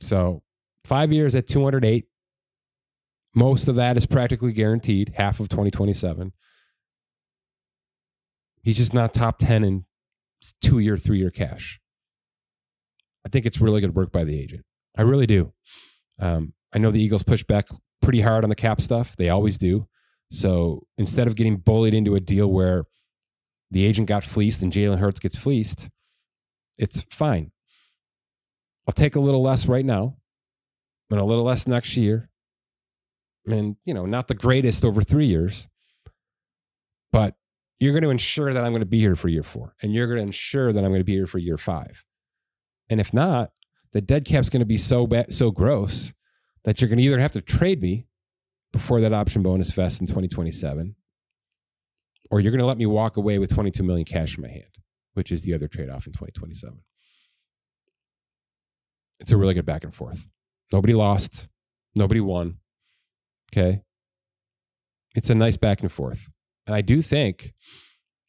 [0.00, 0.42] So
[0.84, 2.06] five years at 208.
[3.34, 6.32] Most of that is practically guaranteed, half of 2027.
[8.62, 9.84] He's just not top 10 in
[10.60, 11.80] two year, three year cash.
[13.24, 14.64] I think it's really good work by the agent.
[14.96, 15.52] I really do.
[16.18, 17.68] Um, I know the Eagles push back
[18.02, 19.16] pretty hard on the cap stuff.
[19.16, 19.86] They always do.
[20.30, 22.84] So instead of getting bullied into a deal where
[23.70, 25.88] the agent got fleeced and Jalen Hurts gets fleeced,
[26.78, 27.52] it's fine.
[28.88, 30.16] I'll take a little less right now
[31.10, 32.30] and a little less next year.
[33.46, 35.68] And, you know, not the greatest over three years,
[37.12, 37.34] but
[37.78, 39.74] you're going to ensure that I'm going to be here for year four.
[39.82, 42.02] And you're going to ensure that I'm going to be here for year five.
[42.88, 43.52] And if not,
[43.92, 46.14] the dead cap's going to be so bad, so gross
[46.64, 48.06] that you're going to either have to trade me
[48.72, 50.94] before that option bonus vests in 2027,
[52.30, 54.76] or you're going to let me walk away with 22 million cash in my hand,
[55.14, 56.80] which is the other trade off in 2027.
[59.20, 60.26] It's a really good back and forth.
[60.72, 61.48] Nobody lost,
[61.94, 62.58] nobody won.
[63.52, 63.82] Okay.
[65.14, 66.30] It's a nice back and forth.
[66.66, 67.54] And I do think,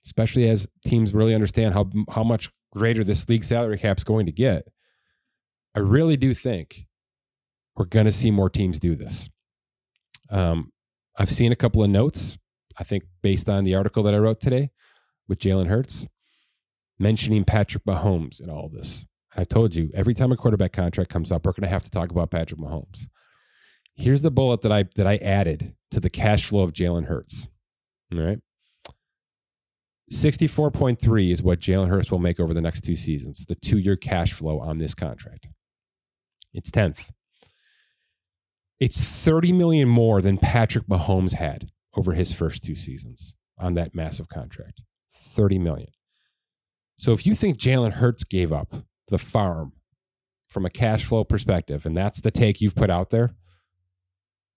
[0.05, 4.25] especially as teams really understand how, how much greater this league salary cap is going
[4.25, 4.67] to get,
[5.75, 6.87] I really do think
[7.75, 9.29] we're going to see more teams do this.
[10.29, 10.71] Um,
[11.17, 12.37] I've seen a couple of notes,
[12.79, 14.71] I think based on the article that I wrote today
[15.27, 16.07] with Jalen Hurts,
[16.97, 19.05] mentioning Patrick Mahomes in all of this.
[19.35, 21.91] I told you every time a quarterback contract comes up, we're going to have to
[21.91, 23.07] talk about Patrick Mahomes.
[23.95, 27.47] Here's the bullet that I that I added to the cash flow of Jalen Hurts.
[28.13, 28.39] All right.
[30.11, 33.95] 64.3 is what Jalen Hurts will make over the next two seasons, the two year
[33.95, 35.47] cash flow on this contract.
[36.53, 37.11] It's 10th.
[38.79, 43.93] It's 30 million more than Patrick Mahomes had over his first two seasons on that
[43.93, 44.81] massive contract.
[45.13, 45.89] 30 million.
[46.95, 48.73] So if you think Jalen Hurts gave up
[49.09, 49.73] the farm
[50.49, 53.35] from a cash flow perspective, and that's the take you've put out there,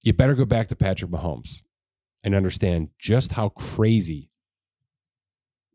[0.03, 1.63] you better go back to Patrick Mahomes
[2.25, 4.31] and understand just how crazy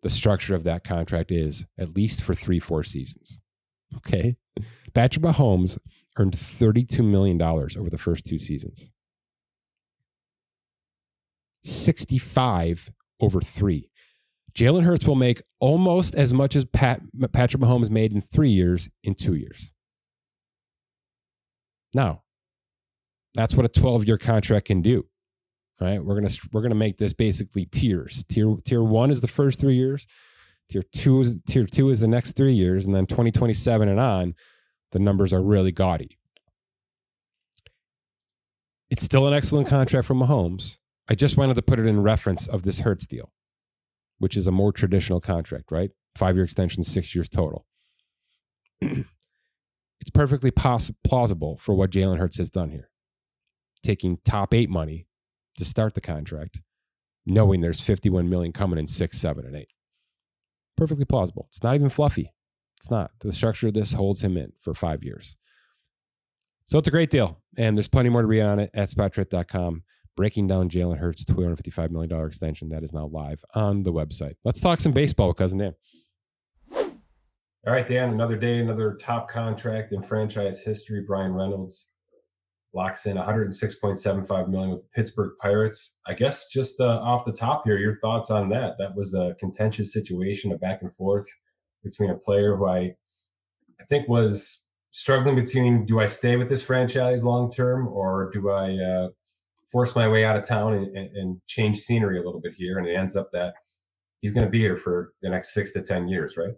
[0.01, 3.39] the structure of that contract is, at least for three, four seasons.
[3.95, 4.36] Okay.
[4.93, 5.78] Patrick Mahomes
[6.17, 8.89] earned $32 million over the first two seasons,
[11.63, 13.89] 65 over three.
[14.57, 17.01] Jalen Hurts will make almost as much as Pat,
[17.31, 19.71] Patrick Mahomes made in three years in two years.
[21.93, 22.23] Now,
[23.35, 25.05] that's what a 12 year contract can do.
[25.79, 28.23] All right, we're gonna we're gonna make this basically tiers.
[28.29, 30.07] Tier tier one is the first three years.
[30.69, 34.33] Tier two is tier two is the next three years, and then 2027 and on,
[34.91, 36.17] the numbers are really gaudy.
[38.89, 40.79] It's still an excellent contract from Mahomes.
[41.07, 43.31] I just wanted to put it in reference of this Hurts deal,
[44.20, 45.91] which is a more traditional contract, right?
[46.15, 47.65] Five year extension, six years total.
[48.82, 52.89] it's perfectly poss- plausible for what Jalen Hurts has done here,
[53.84, 55.07] taking top eight money
[55.57, 56.61] to start the contract,
[57.26, 59.70] knowing there's 51 million coming in six, seven, and eight.
[60.76, 61.47] Perfectly plausible.
[61.49, 62.34] It's not even fluffy.
[62.78, 63.11] It's not.
[63.20, 65.36] The structure of this holds him in for five years.
[66.65, 67.41] So it's a great deal.
[67.57, 69.84] And there's plenty more to read on it at spotrac.com.
[70.18, 74.34] Breaking down Jalen Hurts' $255 million extension that is now live on the website.
[74.43, 75.76] Let's talk some baseball with Cousin Dan.
[76.74, 81.03] All right, Dan, another day, another top contract in franchise history.
[81.05, 81.89] Bryan Reynolds
[82.74, 85.95] locks in 106.75 million with the Pittsburgh Pirates.
[86.07, 88.76] I guess just uh, off the top here, your thoughts on that?
[88.80, 91.28] That was a contentious situation, a back and forth
[91.84, 92.95] between a player who I,
[93.80, 98.49] I think was struggling between do I stay with this franchise long term or do
[98.49, 99.09] I uh,
[99.72, 102.78] force my way out of town and, and, and, change scenery a little bit here?
[102.78, 103.53] And it ends up that
[104.22, 106.53] he's going to be here for the next six to ten years, right?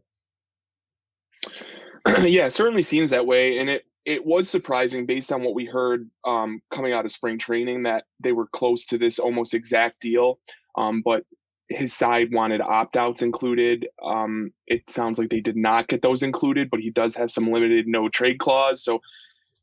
[2.24, 5.66] yeah, it certainly seems that way, and it it was surprising based on what we
[5.66, 10.00] heard um, coming out of spring training that they were close to this almost exact
[10.00, 10.40] deal.
[10.78, 11.26] Um, but
[11.70, 13.88] his side wanted opt outs included.
[14.04, 17.52] Um, it sounds like they did not get those included, but he does have some
[17.52, 18.84] limited no trade clause.
[18.84, 19.02] So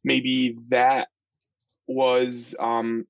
[0.05, 1.09] maybe that
[1.89, 3.07] was um,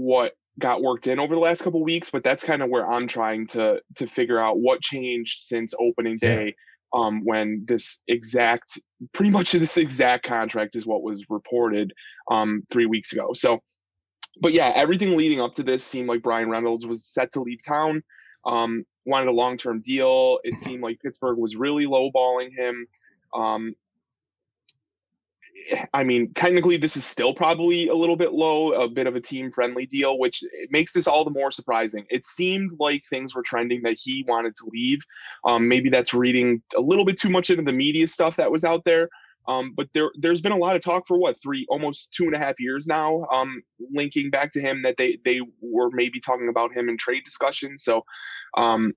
[0.00, 2.10] what got worked in over the last couple weeks.
[2.10, 6.18] But that's kind of where I'm trying to to figure out what changed since opening
[6.18, 6.46] day.
[6.46, 6.52] Yeah
[6.94, 8.80] um, when this exact,
[9.12, 11.92] pretty much this exact contract is what was reported
[12.30, 13.32] um, three weeks ago.
[13.34, 13.60] So,
[14.40, 17.62] but yeah, everything leading up to this seemed like Bryan Reynolds was set to leave
[17.64, 18.02] town,
[18.46, 20.38] um, wanted a long term deal.
[20.44, 22.86] It seemed like Pittsburgh was really lowballing him.
[25.92, 29.20] I mean, technically, this is still probably a little bit low, a bit of a
[29.20, 32.04] team friendly deal, which makes this all the more surprising.
[32.10, 35.00] It seemed like things were trending that he wanted to leave.
[35.44, 38.64] Um, maybe that's reading a little bit too much into the media stuff that was
[38.64, 39.08] out there.
[39.46, 42.34] Um, but there, there's been a lot of talk for what three, almost two and
[42.34, 43.62] a half years now, um,
[43.92, 47.84] linking back to him that they they were maybe talking about him in trade discussions.
[47.84, 48.04] So
[48.56, 48.94] um,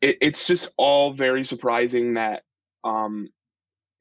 [0.00, 2.44] it, it's just all very surprising that
[2.82, 3.28] um,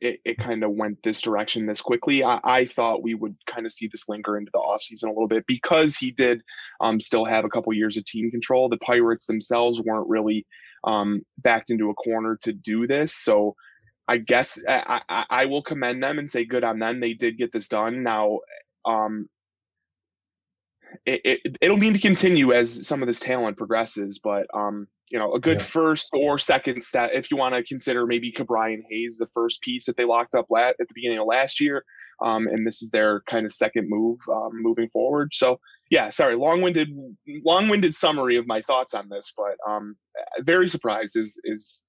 [0.03, 2.23] it, it kind of went this direction this quickly.
[2.23, 5.29] I, I thought we would kind of see this linger into the offseason a little
[5.29, 6.41] bit because he did
[6.81, 8.67] um, still have a couple years of team control.
[8.67, 10.45] The Pirates themselves weren't really
[10.83, 13.15] um, backed into a corner to do this.
[13.15, 13.55] So
[14.09, 16.99] I guess I, I, I, will commend them and say good on them.
[16.99, 18.03] They did get this done.
[18.03, 18.39] Now,
[18.85, 19.29] um,
[21.05, 25.19] it, it, will need to continue as some of this talent progresses, but um, you
[25.19, 25.65] know, a good yeah.
[25.65, 29.85] first or second step if you want to consider maybe Ke'Bryan Hayes the first piece
[29.85, 31.83] that they locked up lat at the beginning of last year,
[32.23, 35.33] um, and this is their kind of second move um, moving forward.
[35.33, 36.89] So yeah, sorry, long-winded,
[37.45, 39.95] long-winded summary of my thoughts on this, but um,
[40.41, 41.83] very surprised is is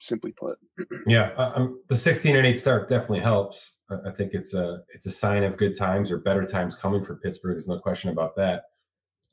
[0.00, 0.58] simply put.
[1.06, 3.73] yeah, um, the 16 and 8 start definitely helps.
[3.90, 7.16] I think it's a it's a sign of good times or better times coming for
[7.16, 7.54] Pittsburgh.
[7.54, 8.64] There's no question about that.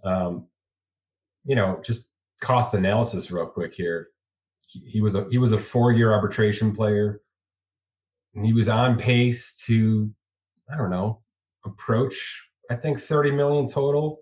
[0.04, 0.47] Um,
[1.45, 4.10] you know, just cost analysis real quick here.
[4.60, 7.22] He, he was a he was a four year arbitration player.
[8.43, 10.10] He was on pace to,
[10.72, 11.22] I don't know,
[11.66, 14.22] approach I think 30 million total.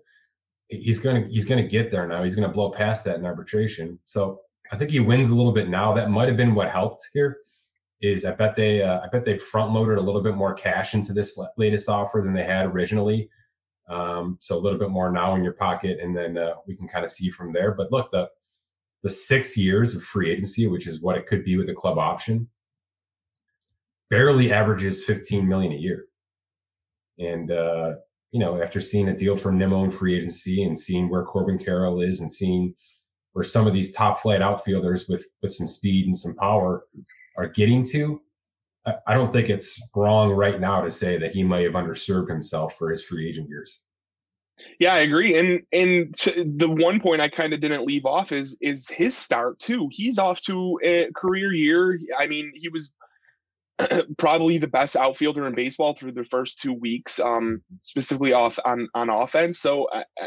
[0.68, 2.22] He's gonna he's gonna get there now.
[2.22, 3.98] He's gonna blow past that in arbitration.
[4.04, 4.40] So
[4.72, 5.92] I think he wins a little bit now.
[5.92, 7.38] That might have been what helped here
[8.00, 10.94] is I bet they uh, I bet they front loaded a little bit more cash
[10.94, 13.28] into this latest offer than they had originally.
[13.88, 16.88] Um, so a little bit more now in your pocket, and then uh, we can
[16.88, 17.72] kind of see from there.
[17.72, 18.28] But look, the
[19.02, 21.98] the six years of free agency, which is what it could be with a club
[21.98, 22.48] option,
[24.10, 26.04] barely averages 15 million a year.
[27.18, 27.92] And uh,
[28.30, 31.58] you know, after seeing a deal for Nimmo in free agency and seeing where Corbin
[31.58, 32.74] Carroll is and seeing
[33.32, 36.84] where some of these top flight outfielders with with some speed and some power
[37.40, 38.20] are getting to,
[39.06, 42.76] I don't think it's wrong right now to say that he may have underserved himself
[42.76, 43.80] for his free agent years.
[44.78, 45.38] Yeah, I agree.
[45.38, 46.14] And and
[46.58, 49.88] the one point I kind of didn't leave off is is his start too.
[49.90, 51.98] He's off to a career year.
[52.18, 52.92] I mean, he was
[54.18, 58.88] probably the best outfielder in baseball through the first two weeks, um, specifically off on
[58.94, 59.58] on offense.
[59.58, 60.26] So uh, uh,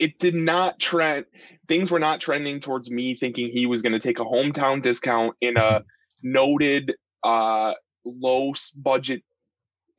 [0.00, 1.26] it, did not trend.
[1.68, 5.36] Things were not trending towards me thinking he was going to take a hometown discount
[5.40, 5.84] in a
[6.22, 7.74] noted uh,
[8.04, 9.22] low budget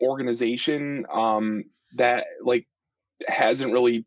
[0.01, 1.63] organization um,
[1.95, 2.67] that like
[3.27, 4.05] hasn't really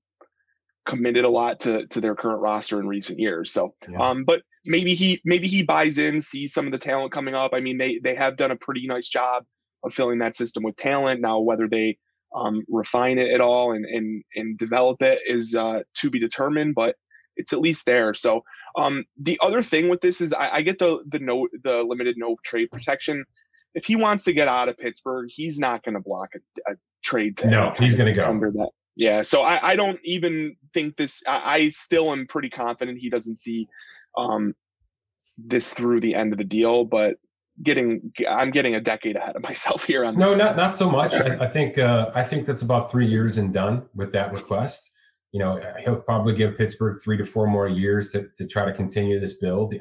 [0.84, 3.52] committed a lot to to their current roster in recent years.
[3.52, 3.98] So, yeah.
[3.98, 7.52] um, but maybe he maybe he buys in, sees some of the talent coming up.
[7.54, 9.44] I mean, they they have done a pretty nice job
[9.82, 11.20] of filling that system with talent.
[11.20, 11.98] Now, whether they
[12.34, 16.74] um, refine it at all and and and develop it is uh, to be determined,
[16.74, 16.96] but
[17.36, 18.14] it's at least there.
[18.14, 18.44] So
[18.76, 22.16] um, the other thing with this is I, I get the the no the limited
[22.18, 23.24] no trade protection.
[23.74, 26.76] If he wants to get out of Pittsburgh, he's not going to block a, a
[27.02, 27.40] trade.
[27.44, 28.70] no, he's going to go under that.
[28.96, 31.22] Yeah, so I, I don't even think this.
[31.26, 33.66] I, I still am pretty confident he doesn't see
[34.16, 34.54] um,
[35.36, 37.16] this through the end of the deal, but
[37.62, 40.04] getting I'm getting a decade ahead of myself here.
[40.04, 41.14] On no, not not so much.
[41.14, 44.90] I, I think uh, I think that's about three years and done with that request.
[45.32, 48.72] You know, he'll probably give Pittsburgh three to four more years to to try to
[48.72, 49.74] continue this build.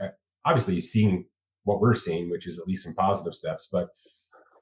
[0.45, 1.25] Obviously, he's seeing
[1.63, 3.89] what we're seeing, which is at least some positive steps, but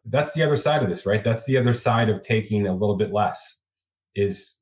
[0.05, 1.23] that's the other side of this, right?
[1.23, 3.59] That's the other side of taking a little bit less
[4.15, 4.59] is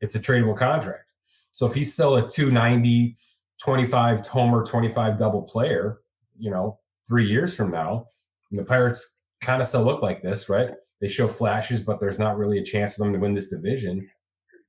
[0.00, 1.04] it's a tradable contract.
[1.50, 3.16] So if he's still a 290,
[3.62, 6.00] 25 homer, 25 double player,
[6.38, 6.78] you know,
[7.08, 8.06] three years from now,
[8.50, 10.70] the Pirates kind of still look like this, right?
[11.00, 14.08] They show flashes, but there's not really a chance for them to win this division.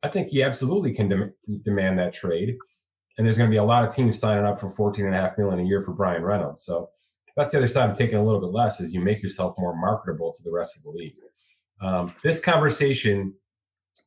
[0.01, 2.55] I think he absolutely can de- demand that trade.
[3.17, 5.17] And there's going to be a lot of teams signing up for 14 and a
[5.17, 6.63] half million a year for Bryan Reynolds.
[6.63, 6.89] So
[7.35, 9.75] that's the other side of taking a little bit less is you make yourself more
[9.75, 11.15] marketable to the rest of the league.
[11.81, 13.33] Um, this conversation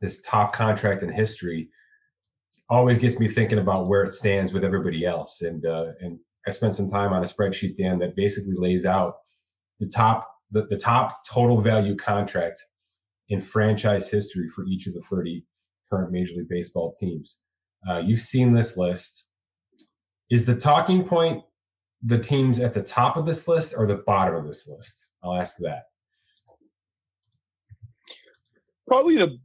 [0.01, 1.69] this top contract in history
[2.69, 5.43] always gets me thinking about where it stands with everybody else.
[5.43, 9.17] And uh, and I spent some time on a spreadsheet, Dan, that basically lays out
[9.81, 12.65] the top the, the top total value contract
[13.29, 15.45] in franchise history for each of the 30
[15.91, 17.41] current Major League Baseball teams.
[17.89, 19.29] Uh, you've seen this list.
[20.31, 21.43] Is the talking point
[22.03, 25.09] the teams at the top of this list or the bottom of this list?
[25.23, 25.85] I'll ask that.
[28.87, 29.39] Probably the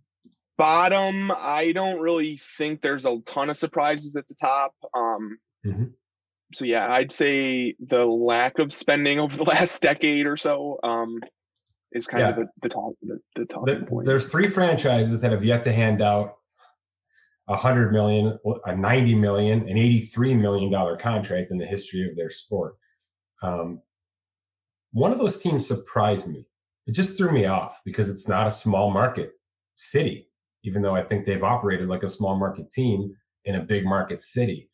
[0.58, 4.76] bottom, I don't really think there's a ton of surprises at the top.
[4.96, 5.86] Um, mm-hmm.
[6.54, 11.20] So yeah, I'd say the lack of spending over the last decade or so um,
[11.92, 12.30] is kind yeah.
[12.30, 14.06] of the, the top the, the top the, point.
[14.06, 16.36] There's three franchises that have yet to hand out
[17.48, 22.16] a hundred million, a ninety million, an eighty-three million dollar contract in the history of
[22.16, 22.76] their sport.
[23.42, 23.82] Um,
[24.92, 26.46] one of those teams surprised me.
[26.88, 29.32] It just threw me off because it's not a small market
[29.76, 30.28] city
[30.64, 34.20] even though I think they've operated like a small market team in a big market
[34.20, 34.70] city.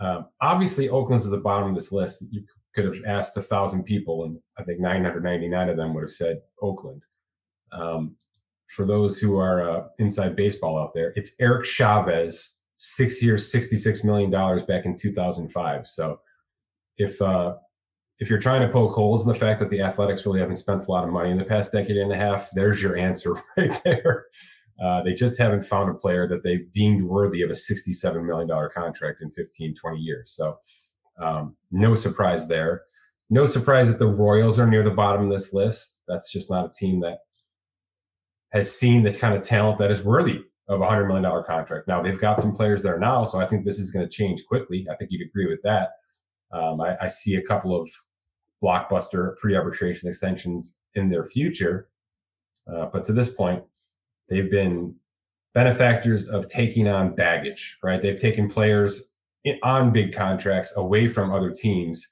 [0.00, 2.24] Um, obviously, Oakland's at the bottom of this list.
[2.30, 2.44] You
[2.74, 6.40] could have asked a thousand people, and I think 999 of them would have said
[6.62, 7.02] Oakland.
[7.72, 8.16] Um,
[8.68, 14.04] for those who are uh, inside baseball out there, it's Eric Chavez, six years, $66
[14.04, 15.88] million back in 2005.
[15.88, 16.20] So
[16.98, 17.54] if, uh,
[18.18, 20.86] if you're trying to poke holes in the fact that the Athletics really haven't spent
[20.86, 23.80] a lot of money in the past decade and a half, there's your answer right
[23.84, 24.26] there.
[24.82, 28.48] Uh, they just haven't found a player that they've deemed worthy of a $67 million
[28.72, 30.30] contract in 15, 20 years.
[30.30, 30.58] So,
[31.20, 32.82] um, no surprise there.
[33.28, 36.02] No surprise that the Royals are near the bottom of this list.
[36.06, 37.18] That's just not a team that
[38.52, 41.88] has seen the kind of talent that is worthy of a $100 million contract.
[41.88, 44.44] Now, they've got some players there now, so I think this is going to change
[44.46, 44.86] quickly.
[44.90, 45.90] I think you'd agree with that.
[46.52, 47.90] Um, I, I see a couple of
[48.62, 51.88] blockbuster pre arbitration extensions in their future.
[52.72, 53.62] Uh, but to this point,
[54.28, 54.94] They've been
[55.54, 58.00] benefactors of taking on baggage, right?
[58.00, 59.10] They've taken players
[59.62, 62.06] on big contracts away from other teams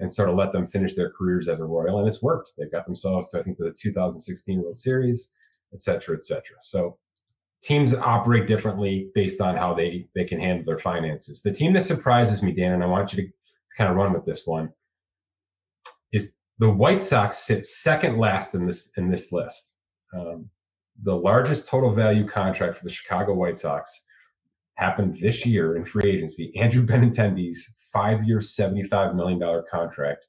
[0.00, 2.52] and sort of let them finish their careers as a Royal, and it's worked.
[2.56, 5.30] They've got themselves to I think to the 2016 World Series,
[5.72, 6.56] et cetera, et cetera.
[6.60, 6.98] So
[7.62, 11.42] teams operate differently based on how they they can handle their finances.
[11.42, 13.28] The team that surprises me, Dan, and I want you to
[13.76, 14.72] kind of run with this one,
[16.12, 19.74] is the White Sox sit second last in this in this list.
[20.14, 20.48] Um,
[21.02, 24.04] the largest total value contract for the Chicago White Sox
[24.74, 26.52] happened this year in free agency.
[26.56, 30.26] Andrew Benintendi's five-year, $75 million contract.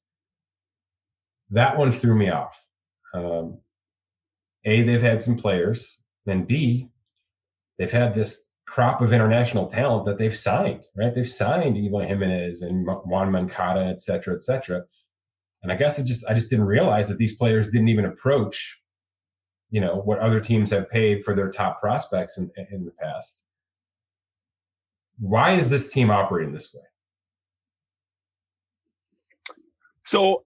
[1.49, 2.61] That one threw me off.
[3.13, 3.59] Um,
[4.65, 5.99] a, they've had some players.
[6.25, 6.89] Then B,
[7.77, 11.13] they've had this crop of international talent that they've signed, right?
[11.13, 14.83] They've signed Eloy Jimenez and Yoan Moncada, et cetera, et cetera.
[15.63, 18.79] And I guess I just I just didn't realize that these players didn't even approach
[19.71, 23.43] you know what other teams have paid for their top prospects in, in the past.
[25.19, 26.81] Why is this team operating this way?
[30.03, 30.43] So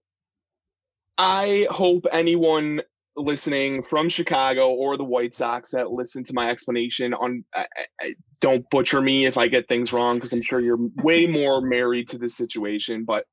[1.16, 2.82] I hope anyone
[3.16, 7.66] listening from Chicago or the White Sox that listen to my explanation on I,
[8.00, 11.62] I, don't butcher me if I get things wrong because I'm sure you're way more
[11.62, 13.24] married to this situation but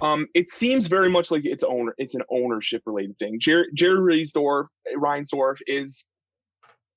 [0.00, 3.98] um, it seems very much like it's owner it's an ownership related thing Jerry, Jerry
[3.98, 4.66] Reinsdorf,
[4.96, 6.08] Reinsdorf is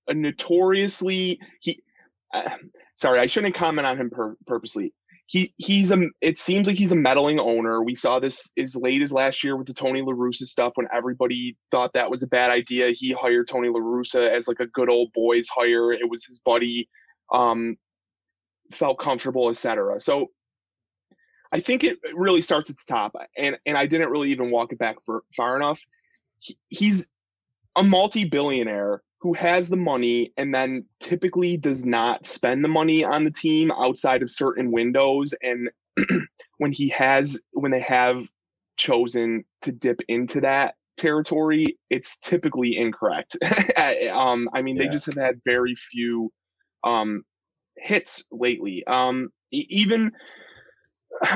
[0.07, 1.81] a notoriously he
[2.33, 2.49] uh,
[2.95, 4.93] sorry I shouldn't comment on him pur- purposely
[5.29, 7.83] he he's a it seems like he's a meddling owner.
[7.83, 10.87] We saw this as late as last year with the Tony La Russa stuff when
[10.91, 12.89] everybody thought that was a bad idea.
[12.89, 15.93] He hired Tony La Russa as like a good old boys hire.
[15.93, 16.89] It was his buddy,
[17.31, 17.77] um,
[18.71, 19.99] felt comfortable, etc.
[19.99, 20.29] So
[21.51, 24.71] I think it really starts at the top, and and I didn't really even walk
[24.71, 25.85] it back for far enough.
[26.39, 27.11] He, he's
[27.75, 33.23] a multi-billionaire who has the money and then typically does not spend the money on
[33.23, 35.69] the team outside of certain windows and
[36.57, 38.27] when he has when they have
[38.77, 43.37] chosen to dip into that territory it's typically incorrect
[44.11, 44.83] um i mean yeah.
[44.83, 46.31] they just have had very few
[46.83, 47.23] um
[47.77, 50.11] hits lately um even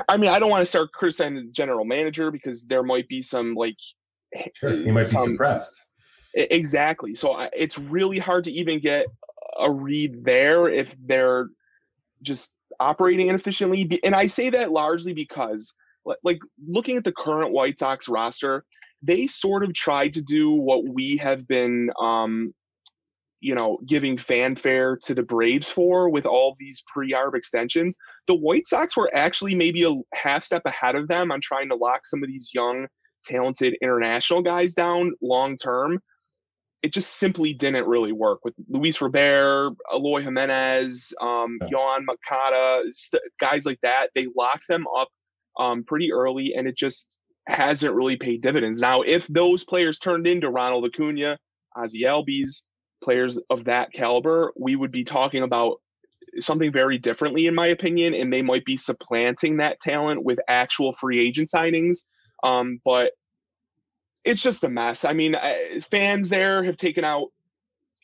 [0.09, 3.21] i mean i don't want to start criticizing the general manager because there might be
[3.21, 3.77] some like
[4.55, 4.71] sure.
[4.71, 5.85] he might some, be suppressed
[6.33, 7.13] Exactly.
[7.15, 9.05] So it's really hard to even get
[9.59, 11.49] a read there if they're
[12.21, 13.99] just operating inefficiently.
[14.03, 15.73] And I say that largely because,
[16.23, 18.65] like, looking at the current White Sox roster,
[19.03, 22.53] they sort of tried to do what we have been, um,
[23.43, 27.97] you know, giving fanfare to the Braves for with all these pre-arb extensions.
[28.27, 31.75] The White Sox were actually maybe a half step ahead of them on trying to
[31.75, 32.87] lock some of these young,
[33.25, 35.99] talented international guys down long term
[36.83, 41.67] it just simply didn't really work with Luis Robert, Eloy Jimenez, um, yeah.
[41.69, 44.09] Yoan Moncada, st- guys like that.
[44.13, 45.07] They locked them up
[45.57, 48.81] um, pretty early, and it just hasn't really paid dividends.
[48.81, 51.37] Now, if those players turned into Ronald Acuna,
[51.73, 52.63] Ozzie Albies,
[53.03, 55.81] players of that caliber, we would be talking about
[56.39, 60.93] something very differently, in my opinion, and they might be supplanting that talent with actual
[60.93, 62.05] free agent signings.
[62.43, 63.13] Um, but
[64.23, 65.05] it's just a mess.
[65.05, 65.35] I mean,
[65.81, 67.29] fans there have taken out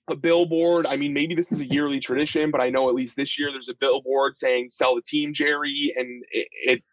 [0.10, 0.86] a billboard.
[0.86, 3.52] I mean, maybe this is a yearly tradition, but I know at least this year
[3.52, 6.84] there's a billboard saying "Sell the team, Jerry," and it, it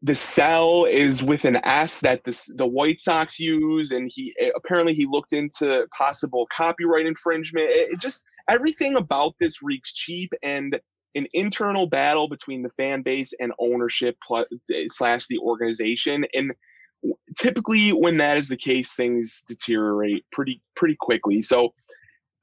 [0.00, 4.50] the sell is with an S that the the White Sox use, and he eh,
[4.56, 7.66] apparently he looked into possible copyright infringement.
[7.68, 10.78] It, it just everything about this reeks cheap and
[11.14, 16.52] an internal battle between the fan base and ownership plus, eh, slash the organization and
[17.36, 21.72] typically when that is the case things deteriorate pretty pretty quickly so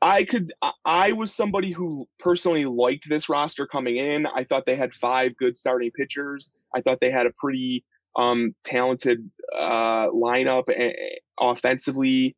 [0.01, 0.53] i could
[0.85, 4.25] i was somebody who personally liked this roster coming in.
[4.25, 6.53] I thought they had five good starting pitchers.
[6.75, 7.83] I thought they had a pretty
[8.15, 10.65] um, talented uh, lineup
[11.39, 12.35] offensively.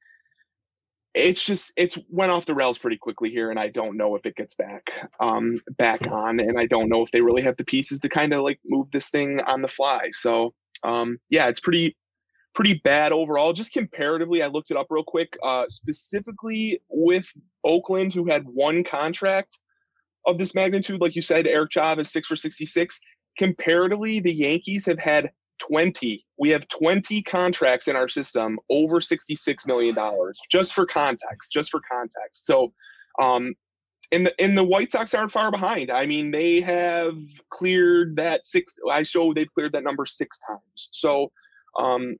[1.13, 4.25] It's just it's went off the rails pretty quickly here and i don't know if
[4.25, 7.65] it gets back um back on and i don't know if they really have the
[7.65, 10.07] pieces to kind of like move this thing on the fly.
[10.13, 10.53] So
[10.85, 11.97] um yeah it's pretty
[12.53, 13.53] pretty bad overall.
[13.53, 15.37] Just comparatively, I looked it up real quick.
[15.43, 17.31] Uh, specifically with
[17.63, 19.59] Oakland, who had one contract
[20.25, 22.99] of this magnitude, like you said, Eric Chavez six for sixty six.
[23.37, 25.31] Comparatively, the Yankees have had
[25.61, 26.25] 20.
[26.37, 29.95] We have 20 contracts in our system over $66 million,
[30.51, 32.45] just for context, just for context.
[32.45, 32.73] So,
[33.21, 33.53] um,
[34.11, 35.91] and the, and the White Sox aren't far behind.
[35.91, 37.15] I mean, they have
[37.49, 38.75] cleared that six.
[38.91, 40.89] I show they've cleared that number six times.
[40.91, 41.31] So,
[41.79, 42.17] um,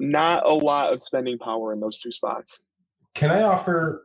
[0.00, 2.62] not a lot of spending power in those two spots.
[3.14, 4.02] Can I offer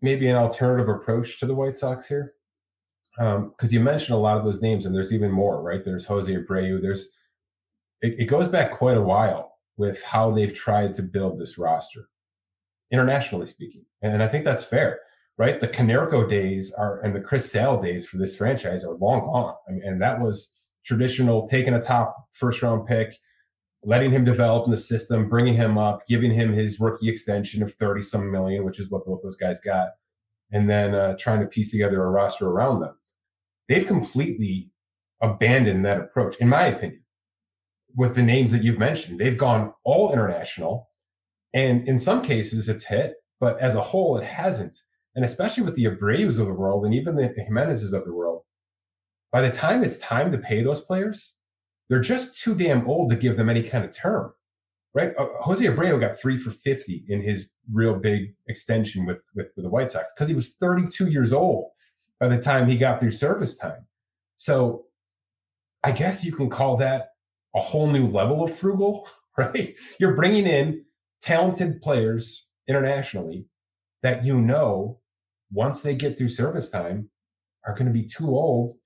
[0.00, 2.34] maybe an alternative approach to the White Sox here?
[3.18, 5.84] Because um, you mentioned a lot of those names, and there's even more, right?
[5.84, 6.80] There's Jose Abreu.
[6.80, 7.10] There's
[8.02, 12.08] it, it goes back quite a while with how they've tried to build this roster,
[12.92, 15.00] internationally speaking, and I think that's fair,
[15.38, 15.60] right?
[15.60, 19.54] The Konerko days are and the Chris Sale days for this franchise are long gone.
[19.66, 23.16] I mean, and that was traditional, taking a top first round pick
[23.86, 27.72] letting him develop in the system, bringing him up, giving him his rookie extension of
[27.74, 29.90] 30 some million, which is what both those guys got,
[30.52, 32.98] and then uh, trying to piece together a roster around them.
[33.68, 34.72] They've completely
[35.22, 37.04] abandoned that approach, in my opinion,
[37.94, 39.20] with the names that you've mentioned.
[39.20, 40.90] They've gone all international,
[41.54, 44.76] and in some cases it's hit, but as a whole, it hasn't.
[45.14, 48.42] And especially with the Abreu's of the world and even the Jimenez's of the world,
[49.30, 51.35] by the time it's time to pay those players,
[51.88, 54.32] they're just too damn old to give them any kind of term,
[54.94, 55.12] right?
[55.18, 59.64] Uh, Jose Abreu got three for 50 in his real big extension with, with, with
[59.64, 61.70] the White Sox because he was 32 years old
[62.18, 63.86] by the time he got through service time.
[64.36, 64.86] So
[65.84, 67.10] I guess you can call that
[67.54, 69.08] a whole new level of frugal,
[69.38, 69.74] right?
[70.00, 70.84] You're bringing in
[71.20, 73.46] talented players internationally
[74.02, 74.98] that you know
[75.52, 77.08] once they get through service time
[77.66, 78.76] are going to be too old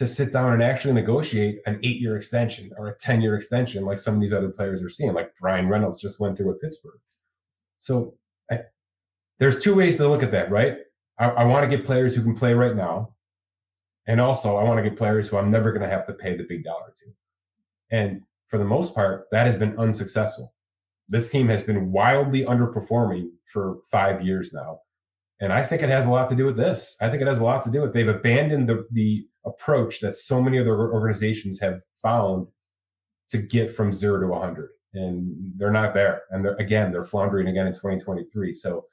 [0.00, 3.84] to sit down and actually negotiate an eight year extension or a 10 year extension
[3.84, 6.60] like some of these other players are seeing, like Bryan Reynolds just went through with
[6.62, 6.98] Pittsburgh.
[7.76, 8.14] So
[8.50, 8.60] I,
[9.38, 10.78] there's two ways to look at that, right?
[11.18, 13.14] I, I want to get players who can play right now.
[14.06, 16.34] And also, I want to get players who I'm never going to have to pay
[16.34, 17.06] the big dollar to.
[17.90, 20.54] And for the most part, that has been unsuccessful.
[21.10, 24.80] This team has been wildly underperforming for five years now.
[25.40, 26.96] And I think it has a lot to do with this.
[27.02, 30.16] I think it has a lot to do with they've abandoned the, the approach that
[30.16, 32.46] so many other organizations have found
[33.28, 36.22] to get from zero to 100 and they're not there.
[36.30, 38.86] And they're again they're floundering again in 2023 so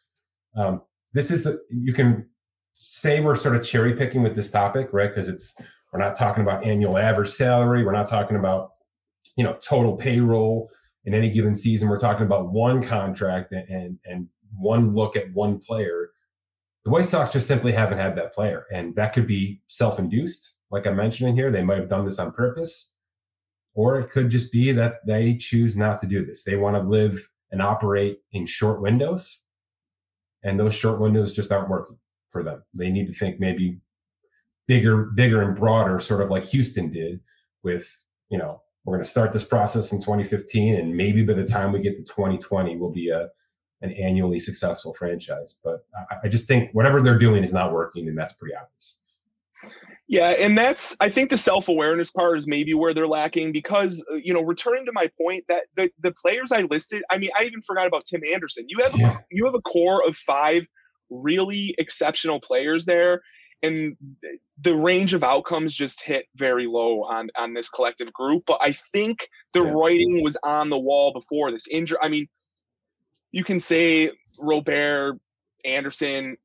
[0.56, 0.82] um,
[1.14, 2.28] this is a, you can
[2.74, 5.10] say we're sort of cherry picking with this topic right?
[5.10, 5.58] Because it's
[5.92, 7.84] we're not talking about annual average salary.
[7.86, 8.72] We're not talking about
[9.36, 10.70] you know total payroll
[11.06, 11.90] in any given season.
[11.90, 14.28] We're talking about one contract and and, and
[14.58, 16.12] one look at one player
[16.86, 18.66] the White Sox just simply haven't had that player.
[18.74, 21.52] And that could be self induced, like I mentioned in here.
[21.52, 22.94] They might have done this on purpose.
[23.74, 26.44] Or it could just be that they choose not to do this.
[26.44, 29.42] They want to live and operate in short windows.
[30.44, 31.98] And those short windows just aren't working
[32.28, 32.64] for them.
[32.74, 33.80] They need to think maybe
[34.68, 37.20] bigger, bigger and broader, sort of like Houston did
[37.64, 40.76] with, you know, we're going to start this process in 2015.
[40.76, 43.28] And maybe by the time we get to 2020, we'll be a
[43.82, 45.58] an annually successful franchise.
[45.64, 48.98] But I, I just think whatever they're doing is not working, and that's pretty obvious.
[50.10, 54.16] Yeah, and that's I think the self-awareness part is maybe where they're lacking because uh,
[54.16, 57.44] you know, returning to my point that the the players I listed, I mean, I
[57.44, 58.66] even forgot about Tim Anderson.
[58.68, 59.18] You have yeah.
[59.32, 60.66] you have a core of 5
[61.10, 63.22] really exceptional players there
[63.64, 63.96] and
[64.62, 68.74] the range of outcomes just hit very low on on this collective group, but I
[68.94, 69.72] think the yeah.
[69.72, 71.98] writing was on the wall before this injury.
[72.02, 72.28] I mean,
[73.32, 75.20] you can say Robert,
[75.66, 76.38] Anderson,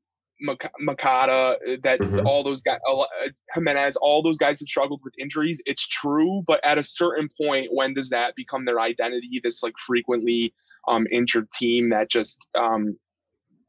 [0.79, 2.25] Moncada, uh, that mm-hmm.
[2.27, 3.05] all those guys, uh,
[3.53, 5.61] Jimenez, all those guys have struggled with injuries.
[5.65, 9.39] It's true, but at a certain point, when does that become their identity?
[9.41, 10.53] This like frequently
[10.87, 12.97] um, injured team that just um,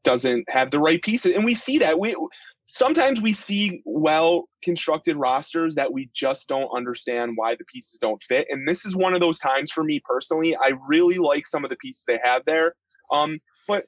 [0.03, 2.15] doesn't have the right pieces, and we see that we
[2.65, 8.21] sometimes we see well constructed rosters that we just don't understand why the pieces don't
[8.23, 8.47] fit.
[8.49, 10.55] And this is one of those times for me personally.
[10.55, 12.73] I really like some of the pieces they have there.
[13.11, 13.85] Um, but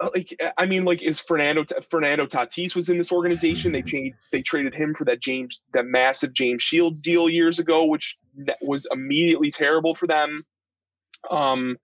[0.00, 3.72] uh, like I mean, like is Fernando Fernando Tatis was in this organization?
[3.72, 7.84] They changed they traded him for that James that massive James Shields deal years ago,
[7.86, 10.38] which that was immediately terrible for them.
[11.30, 11.76] Um,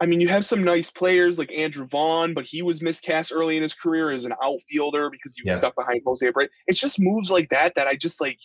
[0.00, 3.56] I mean, you have some nice players like Andrew Vaughn, but he was miscast early
[3.56, 5.58] in his career as an outfielder because he was yeah.
[5.58, 6.48] stuck behind Jose Abreu.
[6.66, 8.38] It's just moves like that that I just like.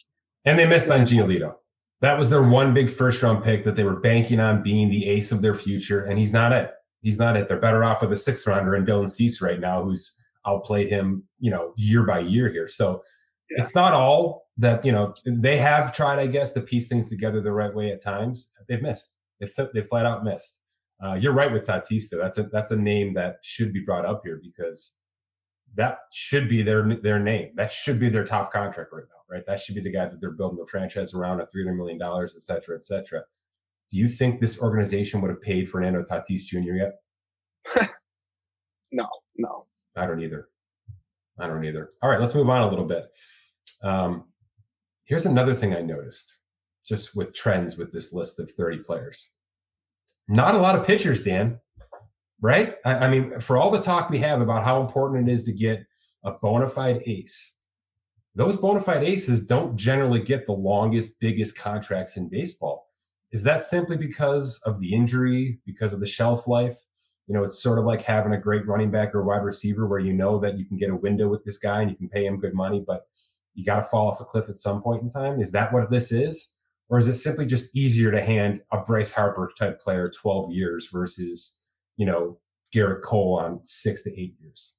[0.46, 1.56] And they missed on Giolito.
[2.02, 5.08] That was their one big first round pick that they were banking on being the
[5.08, 6.72] ace of their future, and he's not it
[7.02, 7.48] he's not it.
[7.48, 11.24] They're better off with a six rounder and Dylan Cease right now, who's outplayed him,
[11.40, 12.68] you know, year by year here.
[12.68, 13.04] So
[13.50, 13.62] yeah.
[13.62, 17.42] it's not all that you know they have tried, I guess, to piece things together
[17.42, 18.52] the right way at times.
[18.68, 19.18] They've missed.
[19.40, 20.62] They they flat out missed.
[21.04, 22.20] Uh, you're right with Tatista.
[22.20, 24.96] That's a that's a name that should be brought up here because
[25.76, 27.52] that should be their their name.
[27.56, 29.46] That should be their top contract right now, right?
[29.46, 32.00] That should be the guy that they're building the franchise around at three hundred million
[32.00, 33.22] dollars, et cetera, et cetera.
[33.92, 36.76] Do you think this organization would have paid Fernando Tatis Jr.
[36.76, 36.94] yet?
[38.92, 39.08] no,
[39.38, 39.66] no.
[39.96, 40.50] I don't either.
[41.40, 41.90] I don't either.
[42.02, 43.08] All right, let's move on a little bit.
[43.84, 44.26] Um,
[45.06, 46.38] here's another thing I noticed
[46.88, 49.34] just with trends with this list of 30 players.
[50.30, 51.60] Not a lot of pitchers, Dan,
[52.42, 52.76] right?
[52.86, 55.52] I, I mean, for all the talk we have about how important it is to
[55.52, 55.86] get
[56.24, 57.56] a bona fide ace,
[58.36, 62.87] those bona fide aces don't generally get the longest, biggest contracts in baseball.
[63.32, 66.78] Is that simply because of the injury, because of the shelf life?
[67.28, 70.00] You know, it's sort of like having a great running back or wide receiver where
[70.00, 72.26] you know that you can get a window with this guy and you can pay
[72.26, 73.08] him good money, but
[73.54, 75.42] you got to fall off a cliff at some point in time.
[75.42, 76.54] Is that what this is?
[76.90, 80.88] Or is it simply just easier to hand a Bryce Harper type player 12 years
[80.92, 81.62] versus,
[81.98, 82.40] you know,
[82.74, 84.76] Gerrit Cole on six to eight years?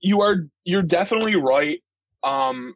[0.00, 1.82] You are, you're definitely right.
[2.22, 2.74] Um,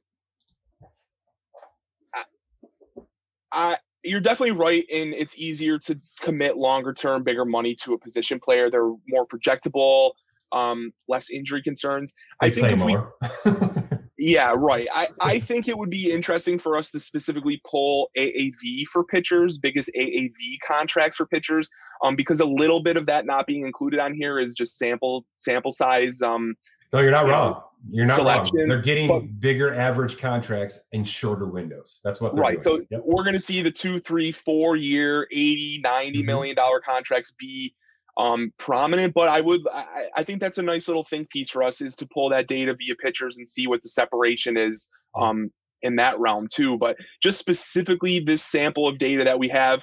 [3.52, 7.98] I, you're definitely right in it's easier to commit longer term, bigger money to a
[7.98, 8.70] position player.
[8.70, 10.12] They're more projectable,
[10.52, 12.14] um, less injury concerns.
[12.40, 13.14] They I think if more.
[13.44, 13.52] we
[14.22, 14.86] Yeah, right.
[14.94, 19.56] I, I think it would be interesting for us to specifically pull AAV for pitchers,
[19.56, 21.70] biggest AAV contracts for pitchers,
[22.04, 25.24] um, because a little bit of that not being included on here is just sample
[25.38, 26.54] sample size um,
[26.92, 27.50] no, you're not you wrong.
[27.52, 28.58] Know, you're not selection.
[28.58, 28.68] wrong.
[28.68, 32.00] They're getting but, bigger average contracts in shorter windows.
[32.04, 32.60] That's what right.
[32.60, 32.78] Doing.
[32.78, 32.86] Right.
[32.86, 33.02] So yep.
[33.04, 36.26] we're going to see the two, three, four year, 80, 90 mm-hmm.
[36.26, 37.74] million dollar contracts be
[38.18, 39.14] um, prominent.
[39.14, 41.96] But I would, I, I, think that's a nice little think piece for us is
[41.96, 44.88] to pull that data via pitchers and see what the separation is
[45.18, 45.50] um,
[45.82, 46.76] in that realm too.
[46.76, 49.80] But just specifically this sample of data that we have,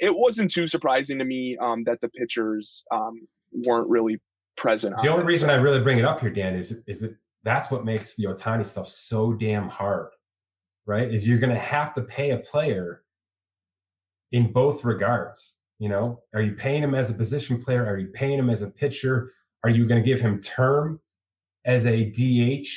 [0.00, 3.26] it wasn't too surprising to me um, that the pitchers um,
[3.64, 4.20] weren't really
[4.58, 4.94] present.
[5.00, 5.54] The only it, reason so.
[5.54, 8.66] I really bring it up here, Dan, is is that that's what makes the Ohtani
[8.66, 10.08] stuff so damn hard,
[10.86, 11.12] right?
[11.12, 13.02] Is you're going to have to pay a player
[14.32, 17.86] in both regards you know, are you paying him as a position player?
[17.86, 19.32] Are you paying him as a pitcher?
[19.62, 21.00] Are you going to give him term
[21.64, 22.68] as a DH?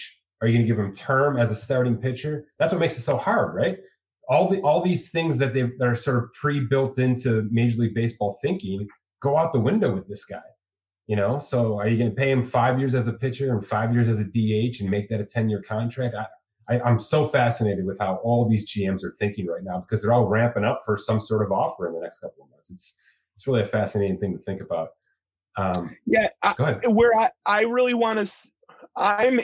[0.42, 2.46] Are you going to give him term as a starting pitcher?
[2.60, 3.78] That's what makes it so hard, right?
[4.30, 7.96] All the all these things that they that are sort of pre-built into Major League
[7.96, 8.88] Baseball thinking
[9.20, 10.42] go out the window with this guy.
[11.12, 13.68] You know, so are you going to pay him five years as a pitcher and
[13.68, 16.16] five years as a DH and make that a ten-year contract?
[16.16, 20.02] I, I, am so fascinated with how all these GMs are thinking right now because
[20.02, 22.70] they're all ramping up for some sort of offer in the next couple of months.
[22.70, 22.98] It's
[23.36, 24.92] it's really a fascinating thing to think about.
[25.58, 28.52] Um, yeah, I, where I I really want to,
[28.96, 29.42] I'm.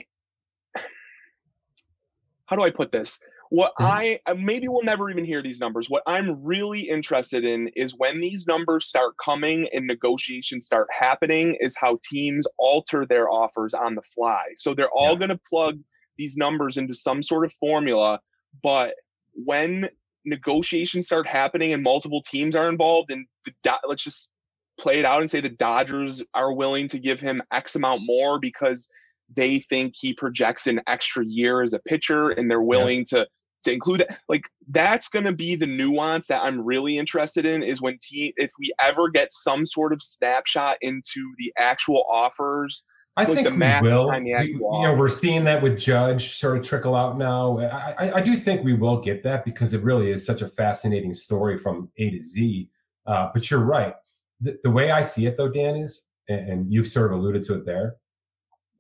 [2.46, 3.22] How do I put this?
[3.50, 3.74] What.
[3.78, 5.90] I uh, maybe we'll never even hear these numbers.
[5.90, 11.58] What I'm really interested in is when these numbers start coming and negotiations start happening,
[11.60, 14.44] is how teams alter their offers on the fly.
[14.56, 15.20] So they're all yeah.
[15.20, 15.80] going to plug
[16.18, 18.20] these numbers into some sort of formula.
[18.62, 18.96] But
[19.34, 19.90] when
[20.26, 24.34] negotiations start happening and multiple teams are involved, and the, let's just
[24.78, 28.40] play it out and say the Dodgers are willing to give him X amount more
[28.40, 28.88] because
[29.36, 33.24] they think he projects an extra year as a pitcher and they're willing yeah.
[33.24, 33.28] to
[33.68, 34.06] to include.
[34.28, 38.34] Like that's going to be the nuance that I'm really interested in is when team
[38.38, 42.86] if we ever get some sort of snapshot into the actual offers
[43.18, 44.12] I like think we will.
[44.12, 47.58] We, you know, we're seeing that with Judge sort of trickle out now.
[47.58, 50.48] I, I, I, do think we will get that because it really is such a
[50.48, 52.70] fascinating story from A to Z.
[53.08, 53.96] Uh, but you're right.
[54.42, 57.42] The, the, way I see it, though, Dan, is, and, and you sort of alluded
[57.46, 57.96] to it there.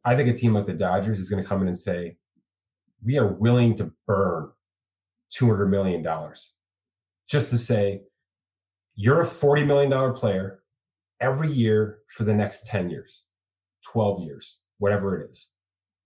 [0.05, 2.17] I think a team like the Dodgers is going to come in and say,
[3.03, 4.51] we are willing to burn
[5.31, 6.05] $200 million
[7.29, 8.01] just to say,
[8.95, 10.63] you're a $40 million player
[11.21, 13.25] every year for the next 10 years
[13.91, 15.49] 12 years, whatever it is.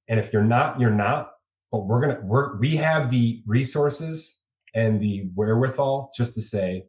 [0.08, 1.32] And if you're not, you're not.
[1.72, 4.40] But we're gonna we're we have the resources
[4.76, 6.84] and the wherewithal just to say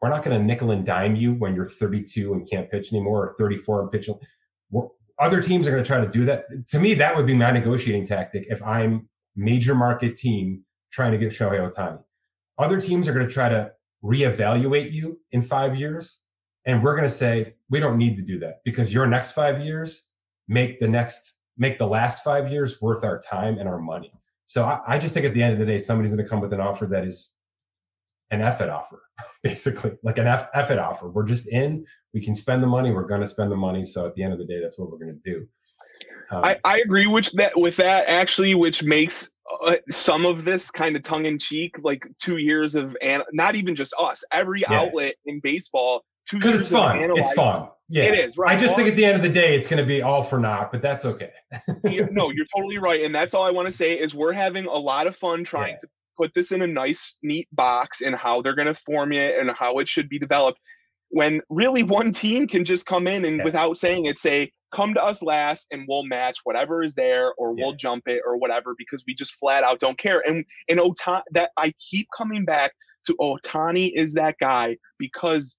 [0.00, 3.26] we're not going to nickel and dime you when you're 32 and can't pitch anymore
[3.26, 4.08] or 34 and pitch.
[4.70, 4.88] We're,
[5.18, 6.44] other teams are going to try to do that.
[6.68, 11.18] To me, that would be my negotiating tactic if I'm major market team trying to
[11.18, 12.02] get Shohei Ohtani.
[12.58, 13.72] Other teams are going to try to
[14.02, 16.22] reevaluate you in five years
[16.66, 19.64] and we're going to say we don't need to do that because your next five
[19.64, 20.08] years
[20.48, 24.12] make the next make the last five years worth our time and our money.
[24.44, 26.40] So i, I just think at the end of the day somebody's going to come
[26.40, 27.36] with an offer that is
[28.30, 29.02] an effort offer
[29.42, 31.08] basically like an effort offer.
[31.08, 33.84] We're just in we can spend the money we're going to spend the money.
[33.84, 35.46] So at the end of the day that's what we're going to do
[36.30, 40.70] um, I, I agree with that with that actually which makes uh, some of this
[40.70, 44.60] kind of tongue in cheek, like two years of, and not even just us, every
[44.62, 44.80] yeah.
[44.80, 46.98] outlet in baseball because it's fun.
[47.16, 47.68] It's fun.
[47.88, 48.36] Yeah, it is.
[48.36, 48.56] Right.
[48.56, 50.40] I just think at the end of the day, it's going to be all for
[50.40, 51.30] naught, but that's okay.
[52.10, 54.74] no, you're totally right, and that's all I want to say is we're having a
[54.74, 55.78] lot of fun trying yeah.
[55.82, 59.38] to put this in a nice, neat box and how they're going to form it
[59.38, 60.58] and how it should be developed.
[61.10, 63.44] When really one team can just come in and yeah.
[63.44, 67.54] without saying it, say, "Come to us last, and we'll match whatever is there, or
[67.54, 70.22] we'll jump it, or whatever," because we just flat out don't care.
[70.26, 72.72] And and Ohtani, that I keep coming back
[73.06, 75.58] to Ohtani is that guy because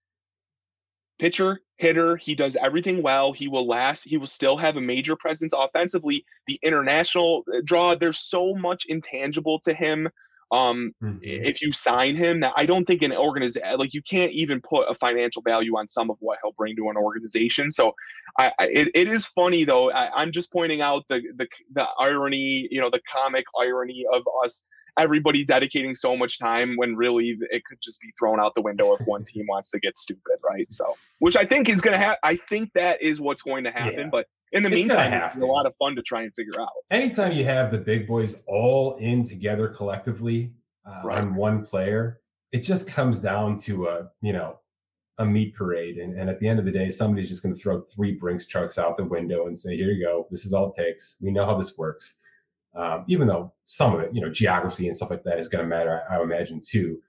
[1.20, 2.18] pitcher, hitter.
[2.18, 3.34] He does everything well.
[3.34, 4.04] He will last.
[4.04, 6.26] He will still have a major presence offensively.
[6.48, 10.10] The international uh, draw, there's so much intangible to him.
[10.52, 11.18] Um, mm-hmm.
[11.22, 14.90] if you sign him, that I don't think an organization like you can't even put
[14.90, 17.70] a financial value on some of what he'll bring to an organization.
[17.70, 17.94] So,
[18.38, 19.92] I, I it, it is funny though.
[19.92, 24.24] I, I'm just pointing out the the the irony, you know, the comic irony of
[24.44, 24.68] us
[24.98, 28.96] everybody dedicating so much time when really it could just be thrown out the window
[28.96, 30.72] if one team wants to get stupid, right?
[30.72, 32.20] So, which I think is to happen.
[32.24, 34.00] I think that is what's going to happen.
[34.00, 34.10] Yeah.
[34.12, 36.70] But in the it's meantime, it's a lot of fun to try and figure out.
[36.92, 40.54] Anytime you have the big boys all in together collectively
[40.86, 41.20] uh, right.
[41.20, 42.22] on one player,
[42.52, 44.60] it just comes down to a you know
[45.20, 45.98] a meat parade.
[45.98, 48.48] And, and at the end of the day, somebody's just going to throw three Brinks
[48.48, 50.28] trucks out the window and say, "Here you go.
[50.32, 51.18] This is all it takes.
[51.22, 52.20] We know how this works."
[52.78, 55.64] um, even though some of it, you know, geography and stuff like that is going
[55.64, 57.00] to matter, I, I, imagine too.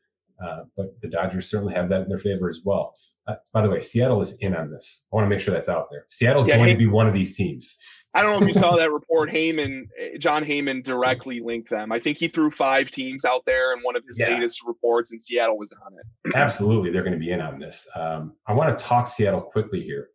[0.42, 2.94] Uh, but the Dodgers certainly have that in their favor as well.
[3.28, 5.04] Uh, by the way, Seattle is in on this.
[5.12, 6.06] I want to make sure that's out there.
[6.08, 7.78] Seattle's yeah, going to be one of these teams.
[8.14, 9.28] I don't know if you saw that report.
[9.28, 9.82] Heyman,
[10.18, 11.92] Jon Heyman directly linked them.
[11.92, 14.30] I think he threw five teams out there in one of his yeah.
[14.30, 16.32] latest reports, and Seattle was on it.
[16.34, 17.86] Absolutely, they're going to be in on this.
[17.94, 20.08] Um, I want to talk Seattle quickly here.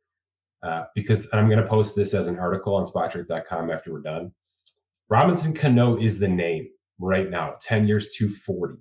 [0.64, 4.32] uh, because I'm going to post this as an article on spotrac.com after we're done.
[5.10, 8.76] Robinson Cano is the name right now, 10 years, 240.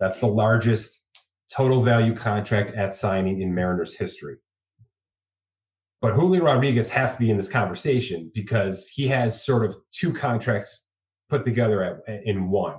[0.00, 1.05] That's the largest
[1.52, 4.36] total value contract at signing in Mariners history.
[6.00, 10.12] But Julio Rodriguez has to be in this conversation because he has sort of two
[10.12, 10.82] contracts
[11.28, 12.76] put together at, in one,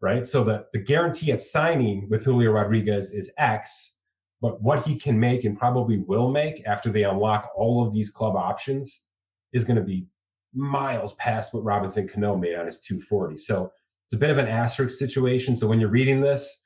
[0.00, 0.26] right?
[0.26, 3.96] So the, the guarantee at signing with Julio Rodriguez is X,
[4.42, 8.10] but what he can make and probably will make after they unlock all of these
[8.10, 9.06] club options
[9.52, 10.06] is going to be
[10.52, 13.36] miles past what Robinson Cano made on his 240.
[13.36, 13.70] So
[14.06, 15.56] it's a bit of an asterisk situation.
[15.56, 16.64] So when you're reading this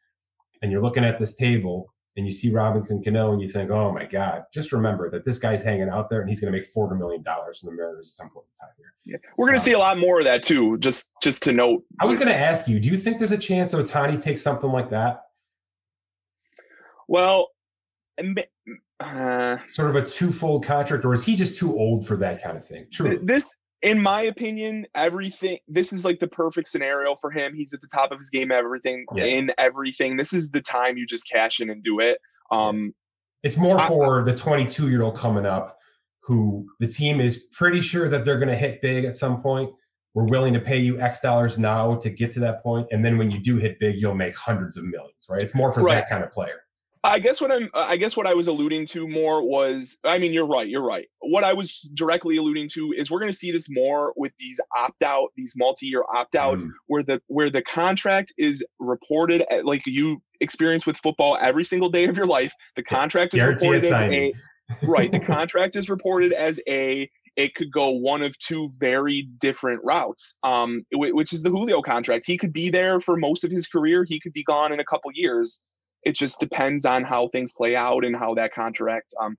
[0.63, 3.93] and you're looking at this table and you see Robinson Cano and you think, oh
[3.93, 6.67] my God, just remember that this guy's hanging out there and he's going to make
[6.77, 8.95] $400 million from the Mariners at some point in time here.
[9.05, 9.31] Yeah.
[9.39, 11.85] We're going to see a lot more of that too, just just to note.
[12.01, 14.71] I was going to ask you, do you think there's a chance Ohtani takes something
[14.71, 15.23] like that?
[17.09, 17.49] Well,
[19.01, 22.57] uh, sort of a twofold contract, or is he just too old for that kind
[22.57, 22.87] of thing?
[22.93, 23.19] True.
[23.23, 25.59] This, in my opinion, everything.
[25.67, 27.55] This is like the perfect scenario for him.
[27.55, 29.25] He's at the top of his game, everything yeah.
[29.25, 30.17] in everything.
[30.17, 32.19] This is the time you just cash in and do it.
[32.51, 32.95] Um,
[33.43, 35.79] it's more for I, the 22 year old coming up,
[36.23, 39.71] who the team is pretty sure that they're going to hit big at some point.
[40.13, 43.17] We're willing to pay you X dollars now to get to that point, and then
[43.17, 45.27] when you do hit big, you'll make hundreds of millions.
[45.29, 45.43] Right?
[45.43, 45.95] It's more for right.
[45.95, 46.63] that kind of player.
[47.03, 50.35] I guess what I'm I guess what I was alluding to more was I mean
[50.35, 51.07] you're right you're right.
[51.21, 54.61] What I was directly alluding to is we're going to see this more with these
[54.77, 56.71] opt out these multi-year opt outs mm.
[56.89, 61.89] where the where the contract is reported at, like you experience with football every single
[61.89, 62.53] day of your life.
[62.77, 64.35] The contract is reported as a
[64.83, 65.11] right.
[65.11, 70.37] The contract is reported as a it could go one of two very different routes,
[70.43, 72.27] um, which is the Julio contract.
[72.27, 74.05] He could be there for most of his career.
[74.07, 75.63] He could be gone in a couple years.
[76.05, 79.37] It just depends on how things play out and how that contract um,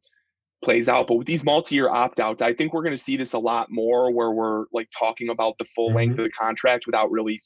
[0.64, 1.07] plays out.
[1.07, 4.12] But with these multi-year opt-outs, I think we're going to see this a lot more,
[4.12, 5.97] where we're like talking about the full mm-hmm.
[5.97, 7.39] length of the contract without really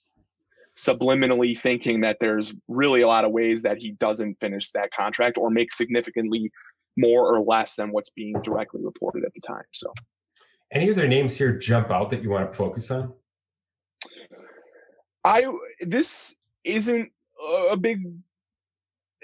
[0.76, 5.38] subliminally thinking that there's really a lot of ways that he doesn't finish that contract
[5.38, 6.50] or make significantly
[6.98, 9.64] more or less than what's being directly reported at the time.
[9.74, 9.94] So,
[10.72, 13.14] any other names here jump out that you want to focus on?
[15.24, 15.52] I
[15.82, 17.10] this isn't
[17.70, 18.02] a big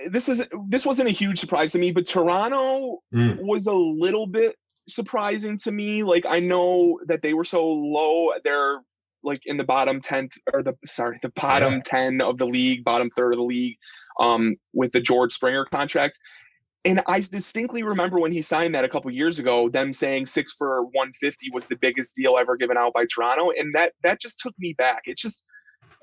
[0.10, 3.38] this is this wasn't a huge surprise to me, but Toronto mm.
[3.42, 4.56] was a little bit
[4.88, 6.04] surprising to me.
[6.04, 8.80] Like I know that they were so low, they're
[9.24, 11.82] like in the bottom 10th or the sorry, the bottom yeah.
[11.86, 13.78] 10 of the league, bottom third of the league,
[14.20, 16.20] um, with the George Springer contract.
[16.84, 20.54] And I distinctly remember when he signed that a couple years ago, them saying six
[20.54, 23.52] for 150 was the biggest deal ever given out by Toronto.
[23.56, 25.02] And that that just took me back.
[25.06, 25.46] It's just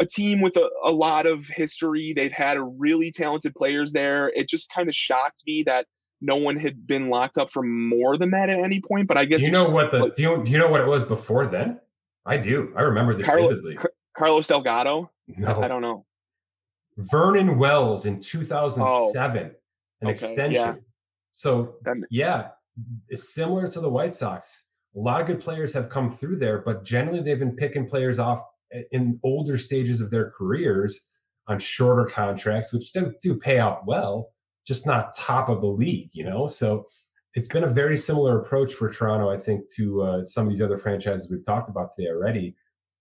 [0.01, 2.13] a team with a, a lot of history.
[2.15, 4.33] They've had really talented players there.
[4.35, 5.87] It just kind of shocked me that
[6.21, 9.09] no one had been locked up for more than that at any point.
[9.09, 10.87] But I guess you know what the like, do you do you know what it
[10.87, 11.81] was before then?
[12.27, 12.73] I do.
[12.77, 13.79] I remember this Carlo, vividly.
[14.17, 15.11] Carlos Delgado.
[15.29, 16.05] No, I, don't know.
[16.97, 19.51] Vernon Wells in 2007, oh, an
[20.03, 20.53] okay, extension.
[20.53, 20.75] Yeah.
[21.33, 21.77] So
[22.11, 22.49] yeah,
[23.09, 24.65] it's similar to the White Sox.
[24.97, 28.19] A lot of good players have come through there, but generally they've been picking players
[28.19, 28.43] off
[28.93, 31.09] in older stages of their careers
[31.47, 34.31] on shorter contracts, which do, do pay out well,
[34.67, 36.47] just not top of the league, you know?
[36.47, 36.87] So
[37.35, 40.63] it's been a very similar approach for Toronto, I think, to uh, some of these
[40.63, 42.55] other franchises we've talked about today already.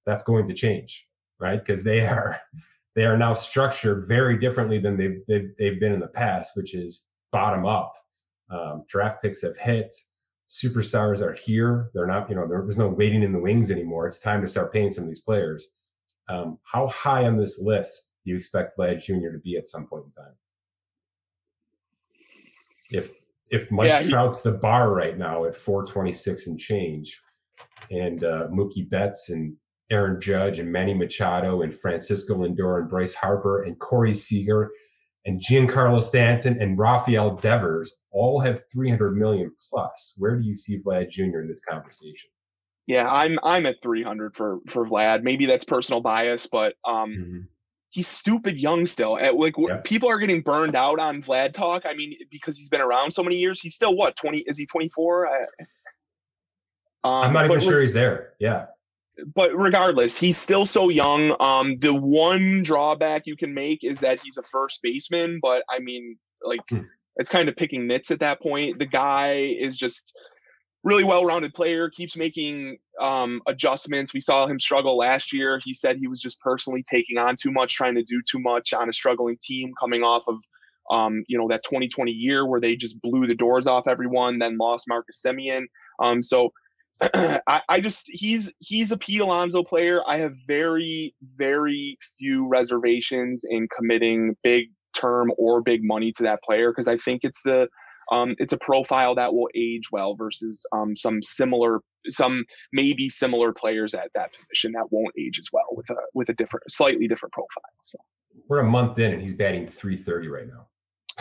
[0.05, 1.07] That's going to change,
[1.39, 1.59] right?
[1.59, 2.39] Because they are
[2.95, 6.73] they are now structured very differently than they've, they've, they've been in the past, which
[6.73, 7.93] is bottom up.
[8.49, 9.93] Um, draft picks have hit
[10.47, 11.91] superstars are here.
[11.93, 14.07] They're not, you know, there's no waiting in the wings anymore.
[14.07, 15.69] It's time to start paying some of these players.
[16.29, 19.31] Um, how high on this list do you expect Vlad Jr.
[19.31, 20.33] to be at some point in time?
[22.89, 23.11] If
[23.49, 27.21] if Mike yeah, Trout's the bar right now at 426 and change,
[27.91, 29.55] and uh, Mookie Betts and
[29.89, 34.71] Aaron Judge and Manny Machado and Francisco Lindor and Bryce Harper and Corey Seager
[35.27, 40.13] and Giancarlo Stanton and Rafael Devers all have 300 million plus.
[40.17, 41.41] Where do you see Vlad Jr.
[41.41, 42.29] in this conversation?
[42.87, 45.21] Yeah, I'm I'm at 300 for for Vlad.
[45.21, 47.39] Maybe that's personal bias, but um, mm-hmm.
[47.89, 49.19] he's stupid young still.
[49.19, 49.81] At, like yeah.
[49.83, 51.85] people are getting burned out on Vlad talk.
[51.85, 53.59] I mean, because he's been around so many years.
[53.59, 54.39] He's still what 20?
[54.47, 55.27] Is he 24?
[55.27, 55.39] I,
[57.03, 58.33] um, I'm not even sure he's there.
[58.39, 58.67] Yeah
[59.33, 61.35] but regardless, he's still so young.
[61.39, 65.79] Um, the one drawback you can make is that he's a first baseman, but I
[65.79, 66.81] mean, like, hmm.
[67.17, 68.79] it's kind of picking nits at that point.
[68.79, 70.17] The guy is just
[70.83, 74.13] really well-rounded player, keeps making um, adjustments.
[74.13, 75.59] We saw him struggle last year.
[75.63, 78.73] He said he was just personally taking on too much, trying to do too much
[78.73, 80.37] on a struggling team, coming off of
[80.89, 84.57] um, you know, that 2020 year where they just blew the doors off everyone, then
[84.57, 85.65] lost Marcus Semien.
[85.99, 86.51] Um, so
[87.13, 90.01] I, I, just he's he's a Pete Alonso player.
[90.07, 96.41] I have very very few reservations in committing big term or big money to that
[96.43, 97.69] player because I think it's the
[98.11, 103.51] um, it's a profile that will age well versus um, some similar some maybe similar
[103.51, 107.07] players at that position that won't age as well with a with a different slightly
[107.07, 107.71] different profile.
[107.83, 107.99] So
[108.47, 110.67] we're a month in and he's batting 330 right now.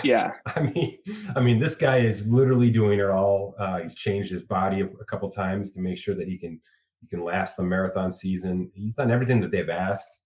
[0.04, 0.32] Yeah.
[0.56, 0.98] I mean,
[1.34, 3.54] I mean, this guy is literally doing it all.
[3.58, 6.60] Uh, he's changed his body a, a couple times to make sure that he can
[7.00, 8.70] he can last the marathon season.
[8.74, 10.22] He's done everything that they've asked.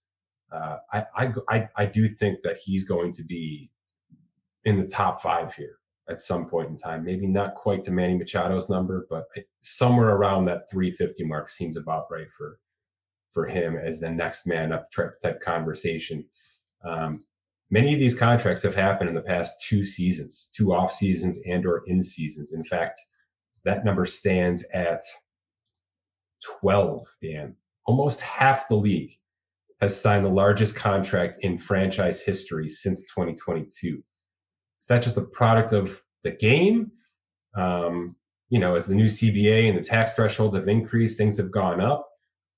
[0.52, 3.70] Uh, I, I I I do think that he's going to be
[4.64, 5.76] in the top five here
[6.08, 7.04] at some point in time.
[7.04, 9.26] Maybe not quite to Manny Machado's number, but
[9.62, 12.58] somewhere around that 350 mark seems about right for
[13.32, 14.88] for him as the next man up
[15.22, 16.24] type conversation.
[16.84, 17.20] Um,
[17.70, 21.64] many of these contracts have happened in the past two seasons, two off seasons and
[21.64, 22.52] or in seasons.
[22.52, 23.00] In fact,
[23.64, 25.02] that number stands at
[26.60, 27.54] 12, Dan.
[27.86, 29.12] Almost half the league
[29.80, 34.02] has signed the largest contract in franchise history since 2022.
[34.80, 36.90] Is that just a product of the game?
[37.56, 38.16] Um,
[38.48, 41.80] you know, as the new CBA and the tax thresholds have increased, things have gone
[41.80, 42.09] up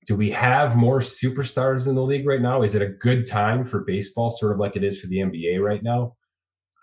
[0.06, 2.62] do we have more superstars in the league right now?
[2.62, 5.62] Is it a good time for baseball, sort of like it is for the NBA
[5.62, 6.16] right now?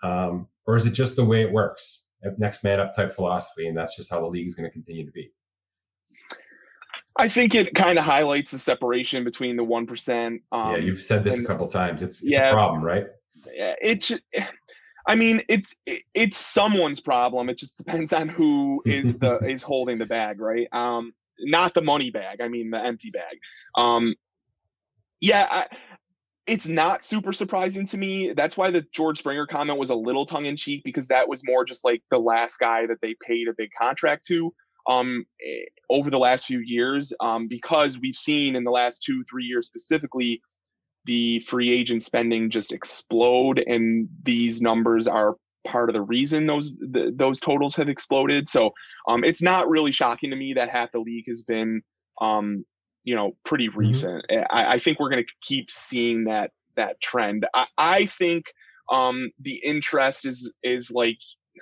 [0.02, 2.06] Um, or is it just the way it works?
[2.38, 5.04] Next man up type philosophy, and that's just how the league is going to continue
[5.04, 5.30] to be.
[7.16, 10.42] I think it kind of highlights the separation between the one percent.
[10.52, 12.02] Um, yeah, you've said this and, a couple times.
[12.02, 13.06] It's, it's yeah, a problem, right?
[13.52, 14.12] Yeah, it's.
[15.06, 15.74] I mean, it's
[16.14, 17.48] it's someone's problem.
[17.48, 20.68] It just depends on who is the is holding the bag, right?
[20.72, 21.12] Um,
[21.42, 22.40] not the money bag.
[22.40, 23.38] I mean the empty bag.
[23.74, 24.14] Um,
[25.20, 25.66] yeah, I,
[26.46, 28.32] it's not super surprising to me.
[28.32, 31.42] That's why the George Springer comment was a little tongue in cheek because that was
[31.44, 34.52] more just like the last guy that they paid a big contract to
[34.88, 37.12] um, eh, over the last few years.
[37.20, 40.42] Um, because we've seen in the last two, three years specifically,
[41.04, 46.72] the free agent spending just explode, and these numbers are part of the reason those
[46.78, 48.48] the, those totals have exploded.
[48.48, 48.72] So
[49.08, 51.82] um, it's not really shocking to me that half the league has been
[52.20, 52.64] um,
[53.04, 53.78] you know pretty mm-hmm.
[53.78, 54.24] recent.
[54.30, 54.44] Mm-hmm.
[54.50, 57.46] I, I, think we're going to keep seeing that that trend.
[57.54, 58.46] I, I think
[58.90, 61.18] um, the interest is is like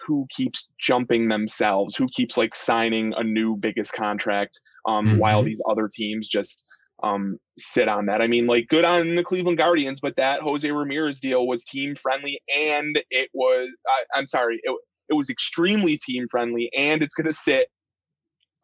[0.06, 5.18] who keeps jumping themselves, who keeps like signing a new biggest contract, um, mm-hmm.
[5.18, 6.64] while these other teams just
[7.02, 8.22] um, sit on that.
[8.22, 11.94] I mean, like good on the Cleveland Guardians, but that Jose Ramirez deal was team
[11.94, 13.68] friendly and it was,
[14.14, 14.76] I, am sorry, it,
[15.08, 17.68] it was extremely team friendly and it's going to sit.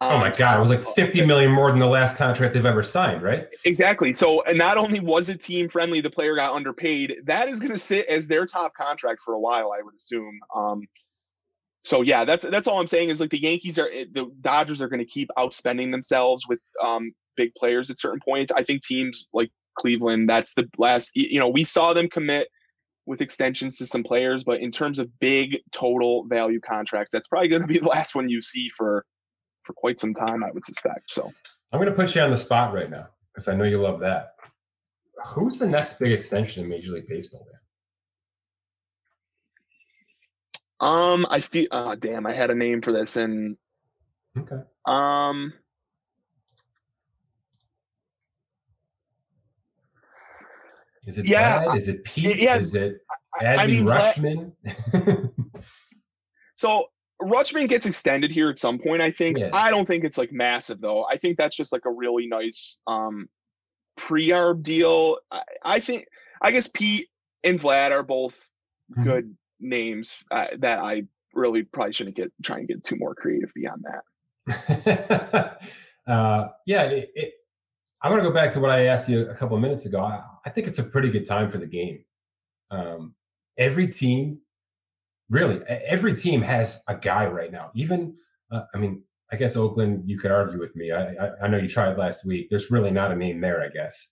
[0.01, 0.57] Oh my God.
[0.57, 3.47] It was like 50 million more than the last contract they've ever signed, right?
[3.65, 4.13] Exactly.
[4.13, 7.23] So and not only was it team friendly, the player got underpaid.
[7.25, 10.41] That is going to sit as their top contract for a while, I would assume.
[10.55, 10.83] Um,
[11.85, 14.89] so yeah, that's that's all I'm saying is like the Yankees are the Dodgers are
[14.89, 18.53] going to keep outspending themselves with um, big players at certain points.
[18.55, 22.49] I think teams like Cleveland, that's the last, you know, we saw them commit
[23.07, 27.49] with extensions to some players, but in terms of big total value contracts, that's probably
[27.49, 29.05] going to be the last one you see for
[29.65, 31.11] for quite some time, I would suspect.
[31.11, 31.33] So
[31.73, 34.01] I'm going to put you on the spot right now because I know you love
[34.01, 34.35] that.
[35.27, 37.47] Who's the next big extension in Major League Baseball?
[37.47, 37.61] Man?
[40.81, 41.67] Um, I feel.
[41.71, 42.27] Oh, damn!
[42.27, 43.57] I had a name for this, and
[44.37, 44.63] okay.
[44.87, 45.53] Um,
[51.07, 51.79] Is it yeah, Brad?
[51.79, 52.37] Is it Pete?
[52.37, 52.99] Yeah, is it
[53.41, 55.31] Adley I mean, Rutschman?
[56.57, 56.87] so
[57.23, 59.03] Rutschman gets extended here at some point.
[59.03, 59.39] I think.
[59.39, 59.51] Yeah.
[59.53, 61.05] I don't think it's like massive though.
[61.05, 63.29] I think that's just like a really nice um,
[63.97, 65.19] pre-arb deal.
[65.31, 66.07] I, I, think.
[66.41, 67.09] I guess Pete
[67.43, 68.51] and Vlad are both
[68.91, 69.05] mm-hmm.
[69.05, 71.05] good names uh, that I
[71.35, 73.85] really probably shouldn't get try and get too more creative beyond
[74.47, 75.61] that.
[76.07, 77.34] uh, yeah, it, it,
[78.05, 80.03] I want to go back to what I asked you a couple of minutes ago.
[80.03, 82.05] I, I think it's a pretty good time for the game.
[82.71, 83.15] Um,
[83.57, 84.41] every team,
[85.31, 87.71] really, every team has a guy right now.
[87.75, 88.15] Even,
[88.53, 89.03] uh, I mean,
[89.33, 90.93] I guess Oakland, you could argue with me.
[90.93, 92.49] I, I, I, know you tried last week.
[92.51, 94.11] There's really not a name there, I guess.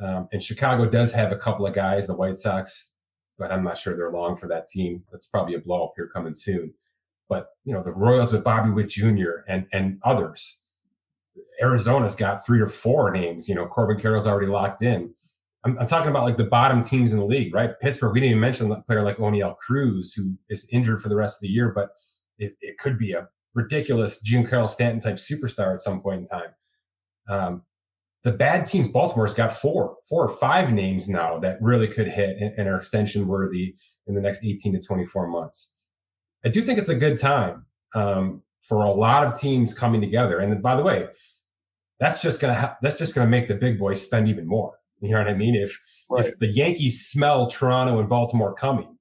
[0.00, 2.96] Um, and Chicago does have a couple of guys, the White Sox,
[3.38, 5.02] but I'm not sure they're long for that team.
[5.10, 6.72] That's probably a blow up here coming soon.
[7.28, 9.42] But you know, the Royals with Bobby Witt Jr.
[9.48, 10.59] and and others.
[11.60, 13.48] Arizona's got three or four names.
[13.48, 15.12] You know, Corbin Carroll's already locked in.
[15.64, 17.78] I'm, I'm, talking about like the bottom teams in the league, right?
[17.80, 21.16] Pittsburgh, we didn't even mention a player like Oneil Cruz, who is injured for the
[21.16, 21.90] rest of the year, but
[22.38, 26.50] it, it could be a ridiculous Giancarlo Stanton type superstar at some point in time.
[27.28, 27.62] Um,
[28.22, 32.36] the bad teams, Baltimore's got four, four or five names now that really could hit
[32.38, 33.74] and, and are extension worthy
[34.06, 35.74] in the next 18 to 24 months.
[36.44, 40.38] I do think it's a good time um, for a lot of teams coming together.
[40.38, 41.08] And by the way,
[42.00, 44.80] that's just gonna ha- that's just gonna make the big boys spend even more.
[45.00, 45.54] You know what I mean?
[45.54, 46.24] If right.
[46.24, 48.98] if the Yankees smell Toronto and Baltimore coming,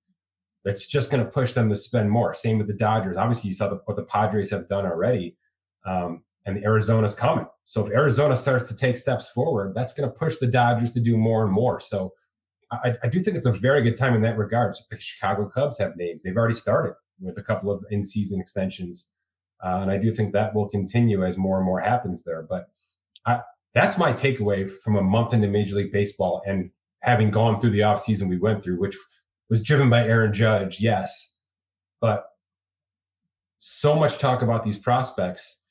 [0.66, 2.34] it's just going to push them to spend more.
[2.34, 3.18] Same with the Dodgers.
[3.18, 5.36] Obviously, you saw the, what the Padres have done already,
[5.86, 7.46] um, and Arizona's coming.
[7.66, 11.00] So if Arizona starts to take steps forward, that's going to push the Dodgers to
[11.00, 11.80] do more and more.
[11.80, 12.14] So
[12.72, 14.76] I, I do think it's a very good time in that regard.
[14.76, 19.12] So the Chicago Cubs have names; they've already started with a couple of in-season extensions,
[19.64, 22.46] uh, and I do think that will continue as more and more happens there.
[22.50, 22.70] But
[23.26, 23.40] I,
[23.74, 26.72] that's my takeaway from a month into Major League Baseball and
[27.02, 28.98] having gone through the offseason we went through, which
[29.50, 31.38] was driven by Aaron Judge, yes,
[32.02, 32.26] but
[33.60, 35.62] so much talk about these prospects.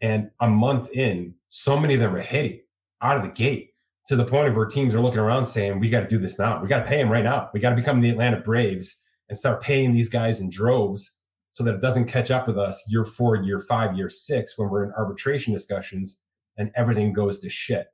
[0.00, 2.60] And a month in, so many of them are hitting
[3.02, 3.70] out of the gate
[4.06, 6.38] to the point of where teams are looking around saying, we got to do this
[6.38, 6.60] now.
[6.62, 7.50] We got to pay them right now.
[7.52, 11.18] We got to become the Atlanta Braves and start paying these guys in droves
[11.50, 14.70] so that it doesn't catch up with us year four, year five, year six when
[14.70, 16.20] we're in arbitration discussions
[16.58, 17.86] and everything goes to shit.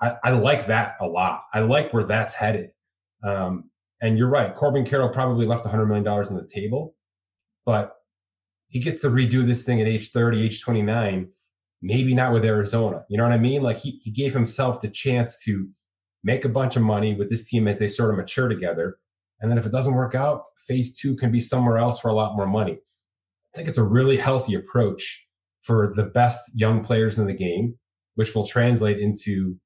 [0.00, 1.44] I, I like that a lot.
[1.54, 2.70] I like where that's headed.
[3.22, 3.70] Um,
[4.00, 4.54] and you're right.
[4.54, 6.96] Corbin Carroll probably left $100 million on the table,
[7.64, 7.94] but
[8.66, 11.28] he gets to redo this thing at age 30, age 29,
[11.82, 13.04] maybe not with Arizona.
[13.08, 13.62] You know what I mean?
[13.62, 15.68] Like he, he gave himself the chance to
[16.24, 18.96] make a bunch of money with this team as they sort of mature together.
[19.40, 22.14] And then if it doesn't work out, phase two can be somewhere else for a
[22.14, 22.78] lot more money.
[23.52, 25.26] I think it's a really healthy approach
[25.62, 27.76] for the best young players in the game,
[28.14, 29.56] which will translate into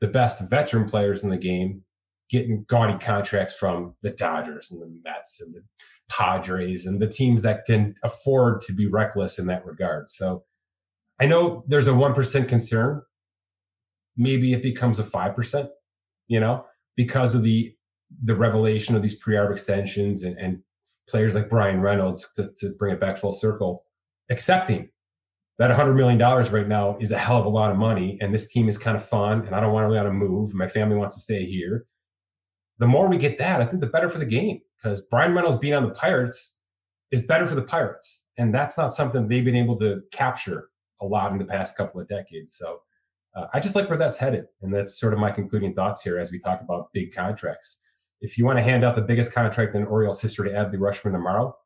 [0.00, 1.82] the best veteran players in the game
[2.30, 5.62] getting gaudy contracts from the Dodgers and the Mets and the
[6.10, 10.08] Padres and the teams that can afford to be reckless in that regard.
[10.08, 10.44] So
[11.20, 13.02] I know there's a 1% concern.
[14.16, 15.68] Maybe it becomes a 5%,
[16.28, 16.64] you know,
[16.96, 17.74] because of the
[18.22, 20.62] the revelation of these pre-arb extensions and, and
[21.08, 23.84] players like Bryan Reynolds to, to bring it back full circle,
[24.30, 24.90] accepting
[25.62, 28.18] that $100 million right now is a hell of a lot of money.
[28.20, 29.46] And this team is kind of fun.
[29.46, 30.54] And I don't want to really want to move.
[30.54, 31.86] My family wants to stay here
[32.82, 35.56] the more we get that, I think the better for the game because Bryan Reynolds
[35.56, 36.58] being on the Pirates
[37.12, 38.26] is better for the Pirates.
[38.38, 40.68] And that's not something they've been able to capture
[41.00, 42.56] a lot in the past couple of decades.
[42.56, 42.80] So
[43.36, 44.46] uh, I just like where that's headed.
[44.62, 47.80] And that's sort of my concluding thoughts here as we talk about big contracts.
[48.20, 50.78] If you want to hand out the biggest contract in Orioles history to add Adley
[50.78, 51.56] Rutschman tomorrow,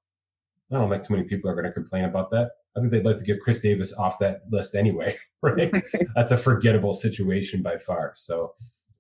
[0.73, 2.51] I don't think too many people are going to complain about that.
[2.77, 5.73] I think they'd like to get Chris Davis off that list anyway, right?
[6.15, 8.13] that's a forgettable situation by far.
[8.17, 8.55] So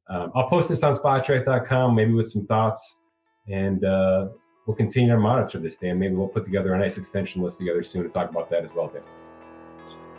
[0.09, 3.02] um, I'll post this on spotrac.com, maybe with some thoughts,
[3.48, 4.28] and uh,
[4.66, 5.98] we'll continue to monitor this, Dan.
[5.98, 8.70] Maybe we'll put together a nice extension list together soon to talk about that as
[8.74, 9.02] well, Dan.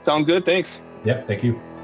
[0.01, 0.45] Sounds good.
[0.45, 0.83] Thanks.
[1.05, 1.27] Yep.
[1.27, 1.76] Thank you.